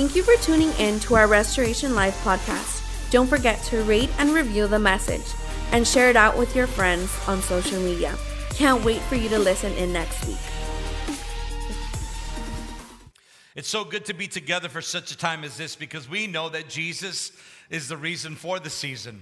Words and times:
Thank 0.00 0.16
you 0.16 0.22
for 0.22 0.42
tuning 0.42 0.72
in 0.78 0.98
to 1.00 1.14
our 1.14 1.26
Restoration 1.26 1.94
Life 1.94 2.24
podcast. 2.24 3.10
Don't 3.10 3.26
forget 3.26 3.62
to 3.64 3.82
rate 3.82 4.08
and 4.16 4.30
review 4.30 4.66
the 4.66 4.78
message 4.78 5.26
and 5.72 5.86
share 5.86 6.08
it 6.08 6.16
out 6.16 6.38
with 6.38 6.56
your 6.56 6.66
friends 6.66 7.14
on 7.28 7.42
social 7.42 7.78
media. 7.78 8.16
Can't 8.48 8.82
wait 8.82 9.02
for 9.02 9.16
you 9.16 9.28
to 9.28 9.38
listen 9.38 9.74
in 9.74 9.92
next 9.92 10.26
week. 10.26 10.38
It's 13.54 13.68
so 13.68 13.84
good 13.84 14.06
to 14.06 14.14
be 14.14 14.26
together 14.26 14.70
for 14.70 14.80
such 14.80 15.12
a 15.12 15.18
time 15.18 15.44
as 15.44 15.58
this 15.58 15.76
because 15.76 16.08
we 16.08 16.26
know 16.26 16.48
that 16.48 16.70
Jesus 16.70 17.32
is 17.68 17.86
the 17.86 17.98
reason 17.98 18.36
for 18.36 18.58
the 18.58 18.70
season. 18.70 19.20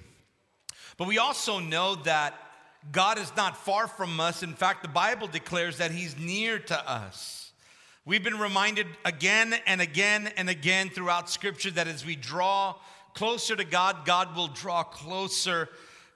But 0.96 1.08
we 1.08 1.18
also 1.18 1.58
know 1.58 1.96
that 2.04 2.34
God 2.92 3.18
is 3.18 3.34
not 3.36 3.56
far 3.56 3.88
from 3.88 4.20
us. 4.20 4.44
In 4.44 4.54
fact, 4.54 4.82
the 4.82 4.88
Bible 4.88 5.26
declares 5.26 5.78
that 5.78 5.90
He's 5.90 6.16
near 6.16 6.60
to 6.60 6.88
us. 6.88 7.47
We've 8.08 8.24
been 8.24 8.38
reminded 8.38 8.86
again 9.04 9.54
and 9.66 9.82
again 9.82 10.32
and 10.38 10.48
again 10.48 10.88
throughout 10.88 11.28
Scripture 11.28 11.70
that 11.72 11.86
as 11.88 12.06
we 12.06 12.16
draw 12.16 12.74
closer 13.12 13.54
to 13.54 13.64
God, 13.64 14.06
God 14.06 14.34
will 14.34 14.48
draw 14.48 14.82
closer 14.82 15.68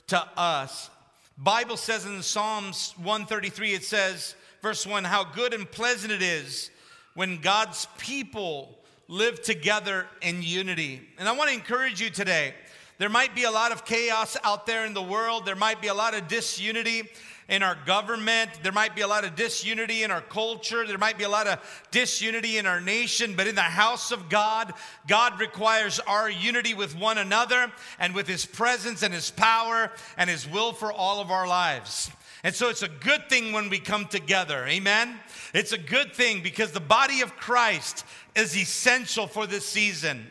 to 0.07 0.27
us. 0.35 0.89
Bible 1.37 1.77
says 1.77 2.07
in 2.07 2.23
Psalms 2.23 2.95
133, 2.97 3.75
it 3.75 3.85
says, 3.85 4.37
verse 4.63 4.87
1, 4.87 5.05
how 5.05 5.23
good 5.23 5.52
and 5.52 5.71
pleasant 5.71 6.15
it 6.15 6.23
is 6.23 6.71
when 7.13 7.43
God's 7.43 7.87
people 7.99 8.79
live 9.07 9.43
together 9.43 10.07
in 10.23 10.43
unity. 10.43 11.07
And 11.19 11.29
I 11.29 11.33
want 11.33 11.51
to 11.51 11.55
encourage 11.55 12.01
you 12.01 12.09
today. 12.09 12.55
There 12.97 13.11
might 13.11 13.35
be 13.35 13.45
a 13.45 13.51
lot 13.51 13.71
of 13.71 13.85
chaos 13.85 14.38
out 14.45 14.65
there 14.65 14.87
in 14.87 14.95
the 14.95 15.02
world. 15.02 15.45
There 15.45 15.57
might 15.57 15.83
be 15.83 15.88
a 15.88 15.95
lot 15.95 16.15
of 16.15 16.27
disunity 16.27 17.11
in 17.48 17.62
our 17.62 17.77
government. 17.87 18.51
There 18.62 18.73
might 18.73 18.95
be 18.95 19.02
a 19.02 19.06
lot 19.06 19.24
of 19.24 19.34
disunity 19.34 20.02
in 20.02 20.10
our 20.10 20.20
culture. 20.20 20.87
There 20.87 20.98
might 20.98 21.19
be 21.19 21.24
a 21.24 21.28
lot 21.28 21.46
of 21.46 21.59
disunity 21.91 22.59
in 22.59 22.66
our 22.66 22.80
nation. 22.80 23.34
But 23.37 23.46
in 23.46 23.55
the 23.55 23.62
house 23.62 24.12
of 24.12 24.28
God, 24.28 24.73
God 25.06 25.41
requires 25.41 26.01
our 26.01 26.30
unity 26.30 26.74
with 26.74 26.96
one 26.96 27.18
another 27.18 27.73
and 27.98 28.15
with 28.15 28.26
His 28.26 28.46
presence 28.46 29.02
and 29.02 29.12
His 29.12 29.30
power 29.30 29.90
and 30.16 30.29
His 30.29 30.49
will 30.49 30.73
for 30.73 30.93
all 30.93 31.21
of 31.21 31.30
our 31.30 31.46
lives. 31.46 32.10
And 32.45 32.54
so 32.54 32.68
it's 32.68 32.82
a 32.82 32.88
good 32.88 33.29
thing 33.29 33.52
when 33.52 33.71
we 33.71 33.79
come 33.79 34.06
together. 34.06 34.66
Amen. 34.66 35.21
It's 35.54 35.73
a 35.73 35.79
good 35.79 36.12
thing 36.12 36.43
because 36.43 36.73
the 36.73 36.80
body 36.80 37.21
of 37.21 37.37
Christ 37.37 38.04
is 38.34 38.56
essential 38.56 39.27
for 39.27 39.46
this 39.46 39.66
season. 39.66 40.27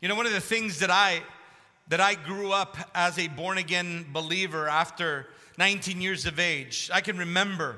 You 0.00 0.08
know, 0.08 0.16
one 0.16 0.26
of 0.26 0.32
the 0.32 0.40
things 0.40 0.80
that 0.80 0.90
I 0.90 1.22
that 1.88 2.00
I 2.00 2.14
grew 2.14 2.52
up 2.52 2.76
as 2.94 3.18
a 3.18 3.28
born 3.28 3.58
again 3.58 4.06
believer 4.12 4.68
after 4.68 5.26
19 5.58 6.00
years 6.00 6.26
of 6.26 6.38
age, 6.38 6.90
I 6.92 7.00
can 7.00 7.18
remember 7.18 7.76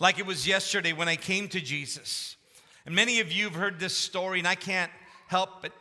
like 0.00 0.18
it 0.18 0.26
was 0.26 0.46
yesterday 0.46 0.92
when 0.92 1.08
I 1.08 1.16
came 1.16 1.48
to 1.48 1.60
Jesus. 1.60 2.36
And 2.86 2.94
many 2.94 3.20
of 3.20 3.32
you 3.32 3.44
have 3.44 3.54
heard 3.54 3.80
this 3.80 3.96
story, 3.96 4.38
and 4.38 4.48
I 4.48 4.54
can't 4.54 4.90
help 5.26 5.62
but, 5.62 5.72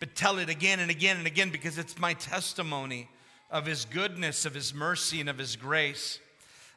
but 0.00 0.14
tell 0.14 0.38
it 0.38 0.48
again 0.48 0.80
and 0.80 0.90
again 0.90 1.16
and 1.18 1.26
again 1.26 1.50
because 1.50 1.78
it's 1.78 1.98
my 1.98 2.14
testimony 2.14 3.08
of 3.50 3.66
His 3.66 3.84
goodness, 3.84 4.44
of 4.44 4.54
His 4.54 4.74
mercy, 4.74 5.20
and 5.20 5.28
of 5.28 5.38
His 5.38 5.56
grace. 5.56 6.18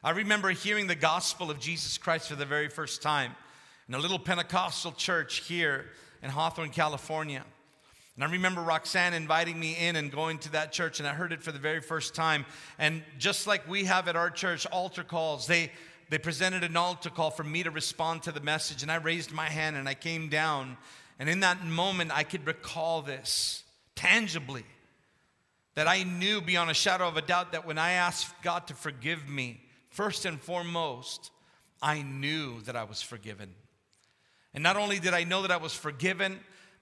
I 0.04 0.10
remember 0.10 0.50
hearing 0.50 0.86
the 0.86 0.94
gospel 0.94 1.50
of 1.50 1.58
Jesus 1.58 1.98
Christ 1.98 2.28
for 2.28 2.36
the 2.36 2.46
very 2.46 2.68
first 2.68 3.02
time 3.02 3.34
in 3.88 3.94
a 3.94 3.98
little 3.98 4.18
Pentecostal 4.18 4.92
church 4.92 5.46
here 5.46 5.86
in 6.22 6.30
Hawthorne, 6.30 6.70
California. 6.70 7.44
And 8.20 8.28
I 8.28 8.32
remember 8.32 8.60
Roxanne 8.60 9.14
inviting 9.14 9.58
me 9.58 9.74
in 9.78 9.96
and 9.96 10.12
going 10.12 10.36
to 10.40 10.52
that 10.52 10.72
church, 10.72 10.98
and 10.98 11.08
I 11.08 11.14
heard 11.14 11.32
it 11.32 11.42
for 11.42 11.52
the 11.52 11.58
very 11.58 11.80
first 11.80 12.14
time. 12.14 12.44
And 12.78 13.02
just 13.16 13.46
like 13.46 13.66
we 13.66 13.84
have 13.84 14.08
at 14.08 14.14
our 14.14 14.28
church 14.28 14.66
altar 14.66 15.02
calls, 15.02 15.46
they, 15.46 15.72
they 16.10 16.18
presented 16.18 16.62
an 16.62 16.76
altar 16.76 17.08
call 17.08 17.30
for 17.30 17.44
me 17.44 17.62
to 17.62 17.70
respond 17.70 18.24
to 18.24 18.32
the 18.32 18.42
message. 18.42 18.82
And 18.82 18.92
I 18.92 18.96
raised 18.96 19.32
my 19.32 19.46
hand 19.46 19.76
and 19.76 19.88
I 19.88 19.94
came 19.94 20.28
down. 20.28 20.76
And 21.18 21.30
in 21.30 21.40
that 21.40 21.64
moment, 21.64 22.10
I 22.14 22.24
could 22.24 22.46
recall 22.46 23.00
this 23.00 23.64
tangibly 23.94 24.66
that 25.74 25.88
I 25.88 26.02
knew 26.02 26.42
beyond 26.42 26.70
a 26.70 26.74
shadow 26.74 27.08
of 27.08 27.16
a 27.16 27.22
doubt 27.22 27.52
that 27.52 27.66
when 27.66 27.78
I 27.78 27.92
asked 27.92 28.34
God 28.42 28.66
to 28.66 28.74
forgive 28.74 29.30
me, 29.30 29.62
first 29.88 30.26
and 30.26 30.38
foremost, 30.38 31.30
I 31.80 32.02
knew 32.02 32.60
that 32.66 32.76
I 32.76 32.84
was 32.84 33.00
forgiven. 33.00 33.54
And 34.52 34.62
not 34.62 34.76
only 34.76 34.98
did 34.98 35.14
I 35.14 35.24
know 35.24 35.40
that 35.40 35.50
I 35.50 35.56
was 35.56 35.72
forgiven, 35.72 36.40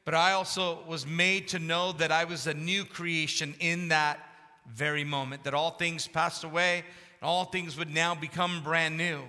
but 0.09 0.15
I 0.15 0.33
also 0.33 0.79
was 0.87 1.07
made 1.07 1.49
to 1.49 1.59
know 1.59 1.93
that 1.93 2.11
I 2.11 2.25
was 2.25 2.47
a 2.47 2.55
new 2.55 2.87
creation 2.87 3.55
in 3.61 3.89
that 3.89 4.19
very 4.67 5.05
moment, 5.05 5.45
that 5.45 5.53
all 5.53 5.73
things 5.73 6.09
passed 6.09 6.45
away 6.45 6.83
and 7.21 7.29
all 7.29 7.45
things 7.45 7.77
would 7.77 7.93
now 7.93 8.15
become 8.15 8.63
brand 8.63 8.97
new. 8.97 9.21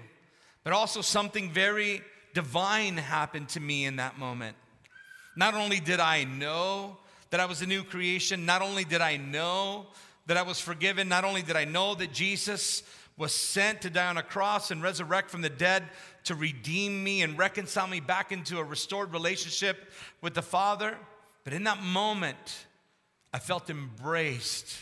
But 0.64 0.72
also, 0.72 1.02
something 1.02 1.52
very 1.52 2.02
divine 2.34 2.96
happened 2.96 3.50
to 3.50 3.60
me 3.60 3.84
in 3.84 3.98
that 3.98 4.18
moment. 4.18 4.56
Not 5.36 5.54
only 5.54 5.82
did 5.82 6.00
I 6.00 6.24
know 6.24 6.96
that 7.30 7.42
I 7.42 7.46
was 7.46 7.62
a 7.62 7.68
new 7.68 7.84
creation, 7.84 8.46
not 8.46 8.62
only 8.62 8.86
did 8.86 9.02
I 9.02 9.18
know 9.18 9.88
that 10.28 10.38
I 10.38 10.44
was 10.44 10.62
forgiven, 10.62 11.10
not 11.10 11.26
only 11.26 11.42
did 11.42 11.58
I 11.58 11.66
know 11.66 11.94
that 11.96 12.14
Jesus 12.14 12.84
was 13.18 13.36
sent 13.36 13.82
to 13.82 13.90
die 13.90 14.08
on 14.08 14.18
a 14.18 14.24
cross 14.24 14.72
and 14.72 14.82
resurrect 14.82 15.30
from 15.30 15.42
the 15.42 15.50
dead 15.50 15.84
to 16.26 16.36
redeem 16.36 17.04
me 17.04 17.22
and 17.22 17.38
reconcile 17.38 17.88
me 17.88 18.00
back 18.00 18.32
into 18.32 18.60
a 18.60 18.64
restored 18.64 19.14
relationship 19.14 19.92
with 20.22 20.34
the 20.34 20.42
Father. 20.42 20.98
But 21.44 21.54
in 21.54 21.64
that 21.64 21.82
moment, 21.82 22.66
I 23.34 23.40
felt 23.40 23.70
embraced 23.70 24.76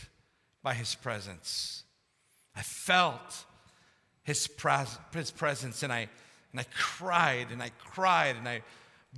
by 0.64 0.74
His 0.74 0.96
presence. 0.96 1.84
I 2.56 2.62
felt 2.62 3.46
His, 4.24 4.48
pres- 4.48 4.98
his 5.14 5.32
presence 5.32 5.84
and 5.84 5.94
I, 5.94 6.10
and 6.52 6.60
I 6.60 6.66
cried 6.74 7.48
and 7.52 7.62
I 7.62 7.72
cried 7.78 8.36
and 8.36 8.48
I 8.48 8.62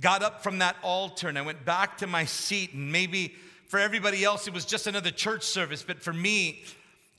got 0.00 0.22
up 0.22 0.42
from 0.42 0.58
that 0.58 0.76
altar 0.82 1.28
and 1.28 1.38
I 1.38 1.42
went 1.42 1.64
back 1.64 1.98
to 1.98 2.06
my 2.06 2.24
seat. 2.24 2.74
And 2.74 2.92
maybe 2.92 3.34
for 3.66 3.78
everybody 3.78 4.24
else, 4.24 4.46
it 4.46 4.54
was 4.54 4.64
just 4.64 4.86
another 4.86 5.10
church 5.10 5.44
service, 5.44 5.82
but 5.82 6.02
for 6.02 6.12
me, 6.12 6.62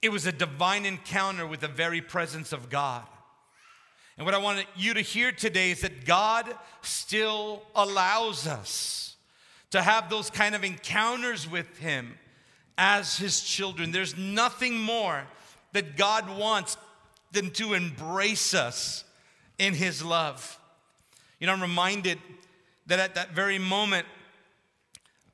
it 0.02 0.12
was 0.12 0.26
a 0.26 0.32
divine 0.32 0.86
encounter 0.86 1.46
with 1.46 1.60
the 1.60 1.68
very 1.68 2.02
presence 2.02 2.54
of 2.54 2.70
God. 2.70 3.04
And 4.22 4.26
what 4.28 4.36
I 4.36 4.38
want 4.38 4.64
you 4.76 4.94
to 4.94 5.02
hear 5.02 5.32
today 5.32 5.72
is 5.72 5.82
that 5.82 6.06
God 6.06 6.54
still 6.84 7.64
allows 7.74 8.46
us 8.46 9.16
to 9.72 9.82
have 9.82 10.12
those 10.12 10.30
kind 10.30 10.54
of 10.54 10.64
encounters 10.64 11.50
with 11.50 11.80
Him 11.80 12.20
as 12.78 13.18
His 13.18 13.42
children. 13.42 13.92
There's 13.92 14.16
nothing 14.16 14.80
more 14.80 15.24
that 15.74 15.98
God 15.98 16.38
wants 16.38 16.78
than 17.32 17.50
to 17.54 17.74
embrace 17.74 18.54
us 18.54 19.06
in 19.58 19.74
His 19.74 20.04
love. 20.04 20.60
You 21.40 21.48
know, 21.48 21.54
I'm 21.54 21.62
reminded 21.64 22.20
that 22.86 23.00
at 23.00 23.16
that 23.16 23.32
very 23.32 23.58
moment, 23.58 24.06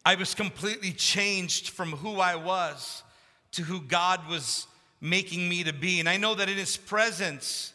I 0.06 0.16
was 0.16 0.34
completely 0.34 0.94
changed 0.94 1.72
from 1.72 1.92
who 1.92 2.22
I 2.22 2.38
was 2.38 3.04
to 3.52 3.64
who 3.64 3.82
God 3.82 4.30
was 4.30 4.66
making 5.02 5.50
me 5.50 5.66
to 5.66 5.74
be. 5.74 6.00
And 6.00 6.08
I 6.08 6.16
know 6.16 6.36
that 6.36 6.48
in 6.48 6.56
His 6.56 6.78
presence, 6.78 7.74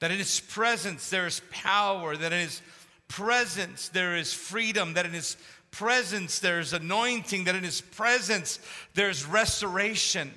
that 0.00 0.10
in 0.10 0.18
His 0.18 0.40
presence 0.40 1.08
there 1.10 1.26
is 1.26 1.40
power, 1.50 2.16
that 2.16 2.32
in 2.32 2.40
His 2.40 2.60
presence 3.08 3.88
there 3.88 4.16
is 4.16 4.32
freedom, 4.32 4.94
that 4.94 5.06
in 5.06 5.12
His 5.12 5.36
presence 5.70 6.40
there's 6.40 6.72
anointing, 6.72 7.44
that 7.44 7.54
in 7.54 7.62
His 7.62 7.80
presence 7.80 8.58
there's 8.94 9.24
restoration. 9.24 10.30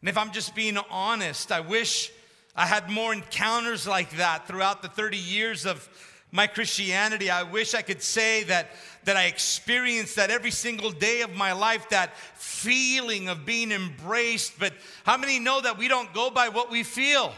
And 0.00 0.08
if 0.08 0.18
I'm 0.18 0.32
just 0.32 0.54
being 0.54 0.78
honest, 0.90 1.52
I 1.52 1.60
wish 1.60 2.10
I 2.56 2.66
had 2.66 2.90
more 2.90 3.12
encounters 3.12 3.86
like 3.86 4.16
that 4.16 4.48
throughout 4.48 4.82
the 4.82 4.88
30 4.88 5.16
years 5.16 5.66
of 5.66 5.88
my 6.32 6.46
Christianity. 6.46 7.30
I 7.30 7.42
wish 7.42 7.74
I 7.74 7.82
could 7.82 8.02
say 8.02 8.44
that, 8.44 8.70
that 9.04 9.16
I 9.16 9.26
experienced 9.26 10.16
that 10.16 10.30
every 10.30 10.50
single 10.50 10.90
day 10.90 11.22
of 11.22 11.34
my 11.34 11.52
life, 11.52 11.88
that 11.90 12.16
feeling 12.34 13.28
of 13.28 13.44
being 13.44 13.72
embraced. 13.72 14.58
But 14.58 14.72
how 15.04 15.16
many 15.16 15.38
know 15.38 15.60
that 15.60 15.76
we 15.76 15.88
don't 15.88 16.12
go 16.14 16.30
by 16.30 16.48
what 16.48 16.70
we 16.70 16.82
feel? 16.82 17.34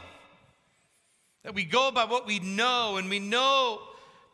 That 1.44 1.54
we 1.54 1.64
go 1.64 1.91
by 1.91 2.04
what 2.04 2.26
we 2.26 2.38
know, 2.38 2.97
and 2.97 3.10
we 3.10 3.19
know 3.19 3.80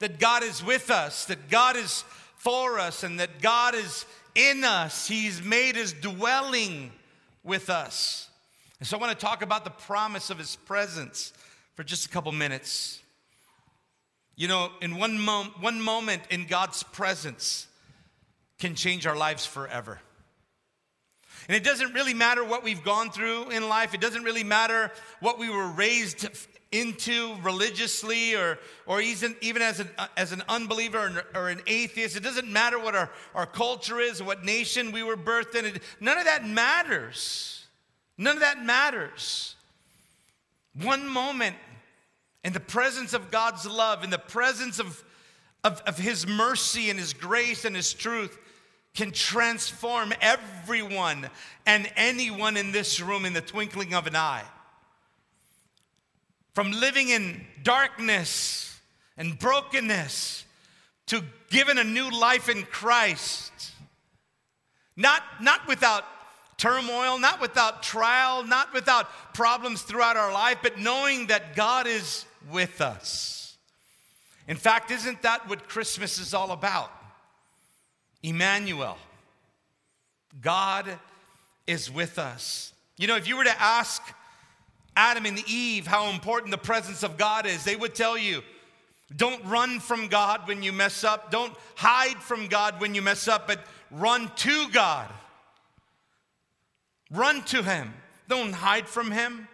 that 0.00 0.18
God 0.18 0.42
is 0.42 0.62
with 0.62 0.90
us, 0.90 1.24
that 1.26 1.48
God 1.48 1.76
is 1.76 2.04
for 2.36 2.78
us, 2.78 3.02
and 3.02 3.18
that 3.20 3.40
God 3.40 3.74
is 3.74 4.04
in 4.34 4.62
us. 4.62 5.08
He's 5.08 5.42
made 5.42 5.76
his 5.76 5.92
dwelling 5.92 6.92
with 7.42 7.70
us. 7.70 8.28
And 8.78 8.86
so 8.86 8.96
I 8.96 9.00
want 9.00 9.18
to 9.18 9.26
talk 9.26 9.42
about 9.42 9.64
the 9.64 9.70
promise 9.70 10.30
of 10.30 10.38
his 10.38 10.56
presence 10.56 11.32
for 11.74 11.82
just 11.82 12.06
a 12.06 12.08
couple 12.08 12.30
minutes. 12.32 13.00
You 14.36 14.46
know, 14.46 14.70
in 14.80 14.98
one, 14.98 15.18
mom- 15.18 15.54
one 15.60 15.80
moment 15.80 16.22
in 16.30 16.46
God's 16.46 16.82
presence 16.82 17.66
can 18.58 18.74
change 18.74 19.06
our 19.06 19.16
lives 19.16 19.44
forever. 19.46 20.00
And 21.48 21.56
it 21.56 21.64
doesn't 21.64 21.94
really 21.94 22.14
matter 22.14 22.44
what 22.44 22.62
we've 22.62 22.84
gone 22.84 23.10
through 23.10 23.50
in 23.50 23.68
life. 23.68 23.94
It 23.94 24.00
doesn't 24.00 24.22
really 24.22 24.44
matter 24.44 24.92
what 25.20 25.38
we 25.38 25.48
were 25.48 25.66
raised 25.66 26.28
into 26.70 27.34
religiously 27.42 28.34
or, 28.34 28.58
or 28.86 29.00
even, 29.00 29.34
as, 29.62 29.80
an, 29.80 29.88
as 30.16 30.32
an 30.32 30.42
unbeliever 30.48 30.98
or 30.98 31.06
an, 31.06 31.18
or 31.34 31.48
an 31.48 31.60
atheist. 31.66 32.16
It 32.16 32.22
doesn't 32.22 32.48
matter 32.48 32.78
what 32.78 32.94
our, 32.94 33.10
our 33.34 33.46
culture 33.46 34.00
is, 34.00 34.22
what 34.22 34.44
nation 34.44 34.92
we 34.92 35.02
were 35.02 35.16
birthed 35.16 35.54
in. 35.54 35.64
It, 35.64 35.82
none 36.00 36.18
of 36.18 36.24
that 36.24 36.46
matters. 36.46 37.66
None 38.18 38.36
of 38.36 38.40
that 38.40 38.62
matters. 38.62 39.54
One 40.82 41.08
moment 41.08 41.56
in 42.44 42.52
the 42.52 42.60
presence 42.60 43.14
of 43.14 43.30
God's 43.30 43.66
love, 43.66 44.04
in 44.04 44.10
the 44.10 44.18
presence 44.18 44.78
of, 44.78 45.02
of, 45.64 45.80
of 45.86 45.96
His 45.96 46.26
mercy 46.26 46.90
and 46.90 46.98
His 46.98 47.14
grace 47.14 47.64
and 47.64 47.74
His 47.74 47.94
truth 47.94 48.36
can 48.94 49.10
transform 49.10 50.12
everyone 50.20 51.30
and 51.64 51.90
anyone 51.96 52.56
in 52.56 52.72
this 52.72 53.00
room 53.00 53.24
in 53.24 53.32
the 53.32 53.40
twinkling 53.40 53.94
of 53.94 54.06
an 54.06 54.16
eye. 54.16 54.44
From 56.58 56.72
living 56.72 57.10
in 57.10 57.40
darkness 57.62 58.80
and 59.16 59.38
brokenness 59.38 60.44
to 61.06 61.22
given 61.50 61.78
a 61.78 61.84
new 61.84 62.10
life 62.10 62.48
in 62.48 62.64
Christ. 62.64 63.52
Not, 64.96 65.22
not 65.40 65.68
without 65.68 66.02
turmoil, 66.56 67.20
not 67.20 67.40
without 67.40 67.84
trial, 67.84 68.42
not 68.42 68.74
without 68.74 69.34
problems 69.34 69.82
throughout 69.82 70.16
our 70.16 70.32
life, 70.32 70.58
but 70.60 70.80
knowing 70.80 71.28
that 71.28 71.54
God 71.54 71.86
is 71.86 72.24
with 72.50 72.80
us. 72.80 73.56
In 74.48 74.56
fact, 74.56 74.90
isn't 74.90 75.22
that 75.22 75.48
what 75.48 75.68
Christmas 75.68 76.18
is 76.18 76.34
all 76.34 76.50
about? 76.50 76.90
Emmanuel. 78.24 78.98
God 80.40 80.98
is 81.68 81.88
with 81.88 82.18
us. 82.18 82.72
You 82.96 83.06
know, 83.06 83.14
if 83.14 83.28
you 83.28 83.36
were 83.36 83.44
to 83.44 83.62
ask 83.62 84.02
Adam 84.98 85.26
and 85.26 85.38
Eve 85.48 85.86
how 85.86 86.10
important 86.10 86.50
the 86.50 86.58
presence 86.58 87.04
of 87.04 87.16
God 87.16 87.46
is, 87.46 87.62
they 87.62 87.76
would 87.76 87.94
tell 87.94 88.18
you 88.18 88.42
don't 89.14 89.42
run 89.44 89.78
from 89.78 90.08
God 90.08 90.48
when 90.48 90.64
you 90.64 90.72
mess 90.72 91.04
up, 91.04 91.30
don't 91.30 91.54
hide 91.76 92.16
from 92.16 92.48
God 92.48 92.80
when 92.80 92.96
you 92.96 93.00
mess 93.00 93.28
up, 93.28 93.46
but 93.46 93.64
run 93.92 94.28
to 94.36 94.68
God. 94.70 95.08
Run 97.10 97.42
to 97.44 97.62
Him. 97.62 97.94
Don't 98.26 98.52
hide 98.52 98.88
from 98.88 99.12
Him. 99.12 99.48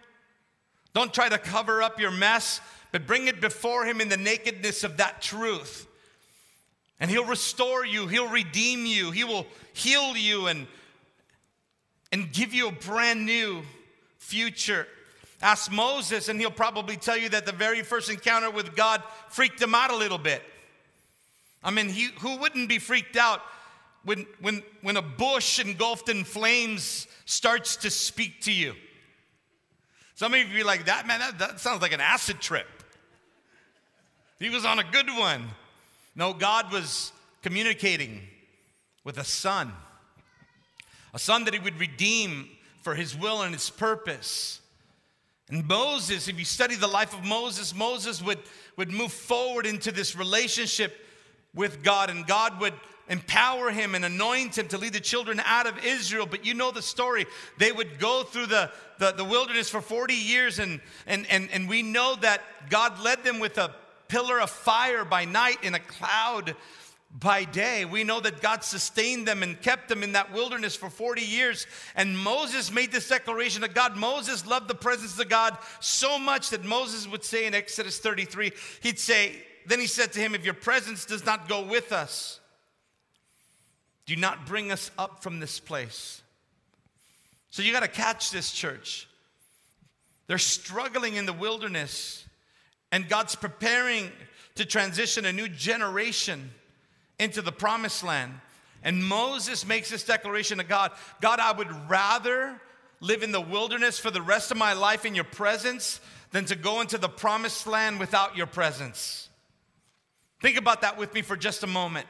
Don't 0.93 1.13
try 1.13 1.29
to 1.29 1.37
cover 1.37 1.81
up 1.81 1.99
your 1.99 2.11
mess, 2.11 2.59
but 2.91 3.05
bring 3.05 3.27
it 3.27 3.39
before 3.39 3.85
Him 3.85 4.01
in 4.01 4.09
the 4.09 4.17
nakedness 4.17 4.83
of 4.83 4.97
that 4.97 5.21
truth. 5.21 5.87
And 6.99 7.09
He'll 7.11 7.23
restore 7.23 7.85
you, 7.85 8.07
He'll 8.07 8.29
redeem 8.29 8.87
you, 8.87 9.11
He 9.11 9.23
will 9.23 9.45
heal 9.73 10.17
you 10.17 10.47
and, 10.47 10.65
and 12.11 12.33
give 12.33 12.53
you 12.53 12.67
a 12.67 12.73
brand 12.73 13.27
new 13.27 13.61
future. 14.17 14.87
Ask 15.41 15.71
Moses, 15.71 16.29
and 16.29 16.39
he'll 16.39 16.51
probably 16.51 16.95
tell 16.95 17.17
you 17.17 17.29
that 17.29 17.45
the 17.45 17.51
very 17.51 17.81
first 17.83 18.09
encounter 18.09 18.49
with 18.49 18.75
God 18.75 19.03
freaked 19.29 19.61
him 19.61 19.75
out 19.75 19.91
a 19.91 19.95
little 19.95 20.17
bit. 20.17 20.41
I 21.63 21.71
mean, 21.71 21.89
he, 21.89 22.09
who 22.19 22.37
wouldn't 22.37 22.69
be 22.69 22.79
freaked 22.79 23.17
out 23.17 23.41
when, 24.03 24.25
when, 24.39 24.63
when 24.81 24.97
a 24.97 25.01
bush 25.01 25.59
engulfed 25.59 26.09
in 26.09 26.23
flames 26.23 27.07
starts 27.25 27.75
to 27.77 27.89
speak 27.89 28.41
to 28.41 28.51
you? 28.51 28.75
Some 30.15 30.33
of 30.33 30.39
you 30.39 30.45
be 30.47 30.63
like, 30.63 30.85
that 30.85 31.05
man, 31.05 31.19
that, 31.19 31.39
that 31.39 31.59
sounds 31.59 31.81
like 31.81 31.91
an 31.91 32.01
acid 32.01 32.39
trip. 32.39 32.67
He 34.39 34.49
was 34.49 34.63
on 34.63 34.79
a 34.79 34.83
good 34.83 35.09
one. 35.09 35.47
No, 36.15 36.33
God 36.33 36.71
was 36.71 37.11
communicating 37.41 38.21
with 39.03 39.17
a 39.17 39.23
son, 39.23 39.71
a 41.13 41.19
son 41.19 41.45
that 41.45 41.53
he 41.53 41.59
would 41.59 41.79
redeem 41.79 42.49
for 42.81 42.95
his 42.95 43.15
will 43.15 43.41
and 43.41 43.53
his 43.53 43.69
purpose. 43.69 44.61
And 45.49 45.67
Moses, 45.67 46.27
if 46.27 46.39
you 46.39 46.45
study 46.45 46.75
the 46.75 46.87
life 46.87 47.13
of 47.13 47.23
Moses, 47.23 47.75
Moses 47.75 48.21
would, 48.21 48.39
would 48.77 48.91
move 48.91 49.11
forward 49.11 49.65
into 49.65 49.91
this 49.91 50.15
relationship 50.15 50.95
with 51.53 51.83
God, 51.83 52.09
and 52.09 52.25
God 52.25 52.59
would 52.59 52.73
empower 53.07 53.69
him 53.69 53.93
and 53.93 54.03
anoint 54.03 54.57
him 54.57 54.67
to 54.67 54.77
lead 54.79 54.93
the 54.93 54.99
children 54.99 55.39
out 55.45 55.67
of 55.67 55.85
Israel. 55.85 56.25
But 56.25 56.45
you 56.45 56.55
know 56.55 56.71
the 56.71 56.81
story. 56.81 57.27
They 57.59 57.71
would 57.71 57.99
go 57.99 58.23
through 58.23 58.47
the, 58.47 58.71
the, 58.97 59.11
the 59.11 59.23
wilderness 59.23 59.69
for 59.69 59.81
40 59.81 60.15
years, 60.15 60.57
and, 60.57 60.81
and, 61.05 61.27
and, 61.29 61.49
and 61.51 61.69
we 61.69 61.83
know 61.83 62.15
that 62.21 62.41
God 62.69 62.99
led 62.99 63.23
them 63.23 63.39
with 63.39 63.59
a 63.59 63.75
pillar 64.07 64.39
of 64.39 64.49
fire 64.49 65.05
by 65.05 65.25
night 65.25 65.63
in 65.63 65.75
a 65.75 65.79
cloud 65.79 66.55
by 67.19 67.45
day. 67.45 67.85
We 67.85 68.03
know 68.03 68.19
that 68.19 68.41
God 68.41 68.63
sustained 68.63 69.27
them 69.27 69.41
and 69.41 69.61
kept 69.61 69.87
them 69.87 70.03
in 70.03 70.13
that 70.13 70.33
wilderness 70.33 70.75
for 70.75 70.89
40 70.89 71.21
years. 71.21 71.65
And 71.95 72.17
Moses 72.17 72.71
made 72.71 72.91
this 72.91 73.07
declaration 73.07 73.61
to 73.61 73.69
God. 73.69 73.95
Moses 73.95 74.45
loved 74.45 74.67
the 74.67 74.75
presence 74.75 75.17
of 75.19 75.29
God 75.29 75.57
so 75.79 76.19
much 76.19 76.49
that 76.49 76.65
Moses 76.65 77.07
would 77.07 77.23
say 77.23 77.45
in 77.45 77.55
Exodus 77.55 77.99
33, 77.99 78.51
he'd 78.81 78.99
say, 78.99 79.31
Then 79.65 79.79
he 79.79 79.87
said 79.87 80.11
to 80.13 80.19
him, 80.19 80.35
If 80.35 80.43
your 80.43 80.53
presence 80.53 81.05
does 81.05 81.25
not 81.25 81.47
go 81.47 81.61
with 81.61 81.91
us, 81.91 82.39
do 84.05 84.15
not 84.15 84.45
bring 84.45 84.71
us 84.71 84.91
up 84.97 85.23
from 85.23 85.39
this 85.39 85.59
place. 85.59 86.21
So 87.49 87.63
you 87.63 87.71
got 87.71 87.83
to 87.83 87.87
catch 87.87 88.31
this 88.31 88.51
church. 88.51 89.07
They're 90.27 90.37
struggling 90.37 91.15
in 91.15 91.25
the 91.25 91.33
wilderness, 91.33 92.25
and 92.91 93.07
God's 93.07 93.35
preparing 93.35 94.11
to 94.55 94.65
transition 94.65 95.25
a 95.25 95.31
new 95.31 95.47
generation 95.47 96.51
into 97.19 97.41
the 97.41 97.51
promised 97.51 98.03
land. 98.03 98.33
And 98.83 99.03
Moses 99.03 99.65
makes 99.65 99.89
this 99.89 100.03
declaration 100.03 100.59
to 100.59 100.63
God 100.63 100.91
God, 101.21 101.39
I 101.39 101.51
would 101.51 101.89
rather 101.89 102.59
live 102.99 103.23
in 103.23 103.31
the 103.31 103.41
wilderness 103.41 103.99
for 103.99 104.11
the 104.11 104.21
rest 104.21 104.51
of 104.51 104.57
my 104.57 104.73
life 104.73 105.05
in 105.05 105.15
your 105.15 105.23
presence 105.23 105.99
than 106.31 106.45
to 106.45 106.55
go 106.55 106.81
into 106.81 106.97
the 106.97 107.09
promised 107.09 107.67
land 107.67 107.99
without 107.99 108.35
your 108.35 108.47
presence. 108.47 109.29
Think 110.41 110.57
about 110.57 110.81
that 110.81 110.97
with 110.97 111.13
me 111.13 111.21
for 111.21 111.35
just 111.35 111.63
a 111.63 111.67
moment. 111.67 112.07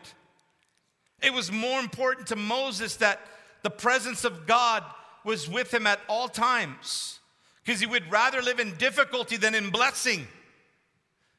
It 1.22 1.34
was 1.34 1.52
more 1.52 1.80
important 1.80 2.28
to 2.28 2.36
Moses 2.36 2.98
that 2.98 3.20
the 3.64 3.70
presence 3.70 4.26
of 4.26 4.46
God 4.46 4.84
was 5.24 5.50
with 5.50 5.74
him 5.74 5.88
at 5.88 6.00
all 6.08 6.28
times 6.28 7.20
because 7.64 7.80
he 7.80 7.88
would 7.88 8.12
rather 8.12 8.42
live 8.42 8.60
in 8.60 8.76
difficulty 8.76 9.38
than 9.38 9.56
in 9.56 9.70
blessing. 9.70 10.28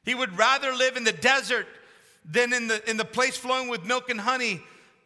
He 0.05 0.15
would 0.15 0.37
rather 0.37 0.73
live 0.73 0.97
in 0.97 1.05
the 1.05 1.13
desert 1.13 1.67
than 2.31 2.52
in 2.52 2.69
the, 2.69 2.88
in 2.90 2.96
the 2.96 3.05
place 3.05 3.37
flowing 3.37 3.69
with 3.69 3.84
milk 3.84 4.11
and 4.11 4.20
honey. 4.20 4.62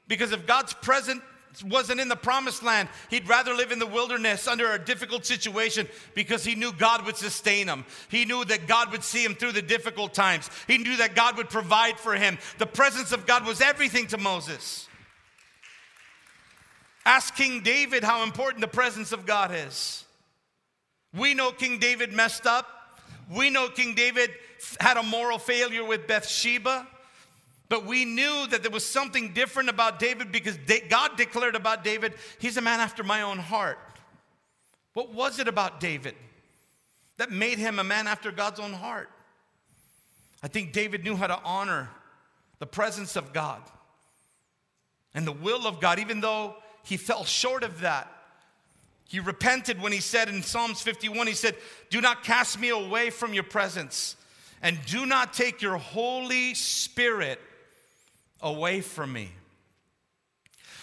Because 0.08 0.32
if 0.32 0.46
God's 0.46 0.72
presence 0.74 1.22
wasn't 1.64 2.00
in 2.00 2.08
the 2.08 2.16
promised 2.16 2.62
land, 2.62 2.88
he'd 3.10 3.28
rather 3.28 3.54
live 3.54 3.72
in 3.72 3.78
the 3.78 3.86
wilderness 3.86 4.46
under 4.46 4.72
a 4.72 4.78
difficult 4.78 5.26
situation 5.26 5.86
because 6.14 6.44
he 6.44 6.54
knew 6.54 6.72
God 6.72 7.04
would 7.06 7.16
sustain 7.16 7.68
him. 7.68 7.84
He 8.08 8.24
knew 8.24 8.44
that 8.44 8.66
God 8.66 8.92
would 8.92 9.04
see 9.04 9.24
him 9.24 9.34
through 9.34 9.52
the 9.52 9.62
difficult 9.62 10.14
times. 10.14 10.48
He 10.66 10.78
knew 10.78 10.96
that 10.96 11.14
God 11.14 11.36
would 11.36 11.50
provide 11.50 11.98
for 11.98 12.14
him. 12.14 12.38
The 12.58 12.66
presence 12.66 13.12
of 13.12 13.26
God 13.26 13.46
was 13.46 13.60
everything 13.60 14.06
to 14.08 14.18
Moses. 14.18 14.88
Ask 17.04 17.34
King 17.34 17.62
David 17.62 18.04
how 18.04 18.22
important 18.22 18.60
the 18.60 18.68
presence 18.68 19.12
of 19.12 19.26
God 19.26 19.52
is. 19.52 20.04
We 21.16 21.34
know 21.34 21.50
King 21.50 21.78
David 21.78 22.12
messed 22.12 22.46
up. 22.46 22.66
We 23.34 23.50
know 23.50 23.68
King 23.68 23.94
David 23.94 24.30
had 24.78 24.96
a 24.96 25.02
moral 25.02 25.38
failure 25.38 25.84
with 25.84 26.06
Bathsheba. 26.06 26.86
But 27.70 27.86
we 27.86 28.04
knew 28.04 28.48
that 28.48 28.62
there 28.62 28.70
was 28.70 28.84
something 28.84 29.32
different 29.32 29.68
about 29.68 30.00
David 30.00 30.32
because 30.32 30.58
God 30.88 31.16
declared 31.16 31.54
about 31.54 31.84
David, 31.84 32.14
he's 32.40 32.56
a 32.56 32.60
man 32.60 32.80
after 32.80 33.04
my 33.04 33.22
own 33.22 33.38
heart. 33.38 33.78
What 34.92 35.14
was 35.14 35.38
it 35.38 35.46
about 35.46 35.78
David 35.78 36.16
that 37.16 37.30
made 37.30 37.58
him 37.58 37.78
a 37.78 37.84
man 37.84 38.08
after 38.08 38.32
God's 38.32 38.58
own 38.58 38.72
heart? 38.72 39.08
I 40.42 40.48
think 40.48 40.72
David 40.72 41.04
knew 41.04 41.14
how 41.14 41.28
to 41.28 41.38
honor 41.44 41.88
the 42.58 42.66
presence 42.66 43.14
of 43.14 43.32
God 43.32 43.62
and 45.14 45.24
the 45.24 45.32
will 45.32 45.64
of 45.64 45.80
God, 45.80 46.00
even 46.00 46.20
though 46.20 46.56
he 46.82 46.96
fell 46.96 47.24
short 47.24 47.62
of 47.62 47.82
that. 47.82 48.12
He 49.06 49.20
repented 49.20 49.80
when 49.80 49.92
he 49.92 50.00
said 50.00 50.28
in 50.28 50.42
Psalms 50.42 50.82
51, 50.82 51.28
he 51.28 51.34
said, 51.34 51.54
Do 51.88 52.00
not 52.00 52.24
cast 52.24 52.58
me 52.58 52.70
away 52.70 53.10
from 53.10 53.32
your 53.32 53.44
presence, 53.44 54.16
and 54.60 54.76
do 54.86 55.06
not 55.06 55.32
take 55.32 55.62
your 55.62 55.76
Holy 55.76 56.54
Spirit 56.54 57.38
away 58.42 58.80
from 58.80 59.12
me. 59.12 59.30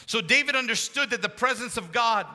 So 0.06 0.22
David 0.22 0.56
understood 0.56 1.10
that 1.10 1.22
the 1.22 1.30
presence 1.30 1.78
of 1.78 1.92
God 1.92 2.26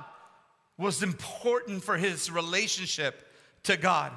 was 0.77 1.03
important 1.03 1.83
for 1.83 1.97
his 1.97 2.31
relationship 2.31 3.27
to 3.65 3.77
God. 3.77 4.13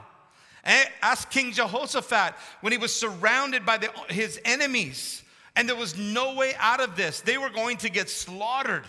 Ask 1.02 1.30
King 1.30 1.52
Jehoshaphat 1.52 2.34
when 2.62 2.74
he 2.74 2.78
was 2.78 2.94
surrounded 2.94 3.66
by 3.66 3.78
the, 3.78 3.90
his 4.10 4.40
enemies 4.44 5.22
and 5.56 5.70
there 5.70 5.76
was 5.76 5.98
no 5.98 6.34
way 6.34 6.54
out 6.58 6.82
of 6.82 6.96
this. 6.96 7.22
They 7.22 7.38
were 7.38 7.50
going 7.50 7.78
to 7.78 7.90
get 7.90 8.10
slaughtered. 8.10 8.84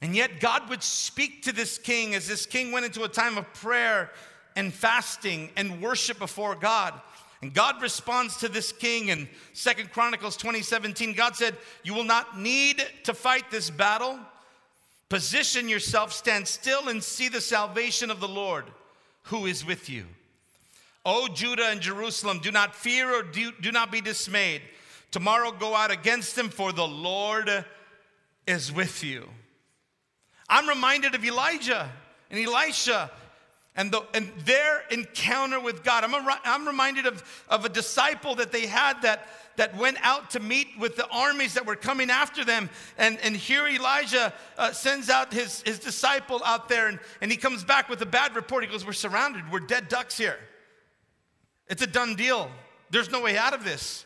And 0.00 0.14
yet, 0.14 0.40
God 0.40 0.68
would 0.68 0.82
speak 0.82 1.42
to 1.44 1.52
this 1.52 1.78
king 1.78 2.14
as 2.14 2.26
this 2.26 2.46
king 2.46 2.72
went 2.72 2.86
into 2.86 3.04
a 3.04 3.08
time 3.08 3.36
of 3.36 3.52
prayer 3.54 4.10
and 4.56 4.72
fasting 4.72 5.50
and 5.56 5.80
worship 5.80 6.18
before 6.18 6.54
God. 6.54 6.94
And 7.40 7.54
God 7.54 7.80
responds 7.80 8.36
to 8.38 8.48
this 8.48 8.72
king 8.72 9.08
in 9.08 9.28
Second 9.52 9.92
Chronicles 9.92 10.36
2017. 10.36 11.12
God 11.12 11.36
said, 11.36 11.56
You 11.84 11.94
will 11.94 12.04
not 12.04 12.38
need 12.38 12.84
to 13.04 13.14
fight 13.14 13.50
this 13.50 13.70
battle. 13.70 14.18
Position 15.08 15.68
yourself, 15.68 16.12
stand 16.12 16.48
still, 16.48 16.88
and 16.88 17.02
see 17.02 17.28
the 17.28 17.40
salvation 17.40 18.10
of 18.10 18.20
the 18.20 18.28
Lord 18.28 18.64
who 19.24 19.46
is 19.46 19.64
with 19.64 19.88
you. 19.88 20.04
O 21.06 21.28
Judah 21.28 21.68
and 21.68 21.80
Jerusalem, 21.80 22.40
do 22.40 22.50
not 22.50 22.74
fear 22.74 23.14
or 23.14 23.22
do, 23.22 23.52
do 23.60 23.72
not 23.72 23.92
be 23.92 24.00
dismayed. 24.00 24.62
Tomorrow 25.10 25.52
go 25.52 25.74
out 25.74 25.90
against 25.90 26.36
them, 26.36 26.50
for 26.50 26.72
the 26.72 26.86
Lord 26.86 27.64
is 28.46 28.72
with 28.72 29.02
you. 29.04 29.26
I'm 30.48 30.68
reminded 30.68 31.14
of 31.14 31.24
Elijah 31.24 31.90
and 32.30 32.40
Elisha 32.40 33.10
and, 33.78 33.92
the, 33.92 34.02
and 34.12 34.28
their 34.44 34.82
encounter 34.90 35.60
with 35.60 35.84
God. 35.84 36.02
I'm, 36.02 36.12
a, 36.12 36.40
I'm 36.44 36.66
reminded 36.66 37.06
of, 37.06 37.22
of 37.48 37.64
a 37.64 37.68
disciple 37.68 38.34
that 38.34 38.50
they 38.50 38.66
had 38.66 39.00
that, 39.02 39.28
that 39.54 39.76
went 39.76 39.98
out 40.02 40.30
to 40.30 40.40
meet 40.40 40.66
with 40.80 40.96
the 40.96 41.06
armies 41.06 41.54
that 41.54 41.64
were 41.64 41.76
coming 41.76 42.10
after 42.10 42.44
them. 42.44 42.68
And, 42.98 43.18
and 43.22 43.36
here 43.36 43.68
Elijah 43.68 44.34
uh, 44.58 44.72
sends 44.72 45.08
out 45.08 45.32
his, 45.32 45.62
his 45.62 45.78
disciple 45.78 46.42
out 46.44 46.68
there, 46.68 46.88
and, 46.88 46.98
and 47.20 47.30
he 47.30 47.36
comes 47.36 47.62
back 47.62 47.88
with 47.88 48.02
a 48.02 48.06
bad 48.06 48.34
report. 48.34 48.64
He 48.64 48.70
goes, 48.70 48.84
We're 48.84 48.92
surrounded, 48.92 49.44
we're 49.48 49.60
dead 49.60 49.88
ducks 49.88 50.18
here. 50.18 50.40
It's 51.68 51.80
a 51.80 51.86
done 51.86 52.16
deal. 52.16 52.50
There's 52.90 53.12
no 53.12 53.22
way 53.22 53.38
out 53.38 53.54
of 53.54 53.62
this. 53.62 54.04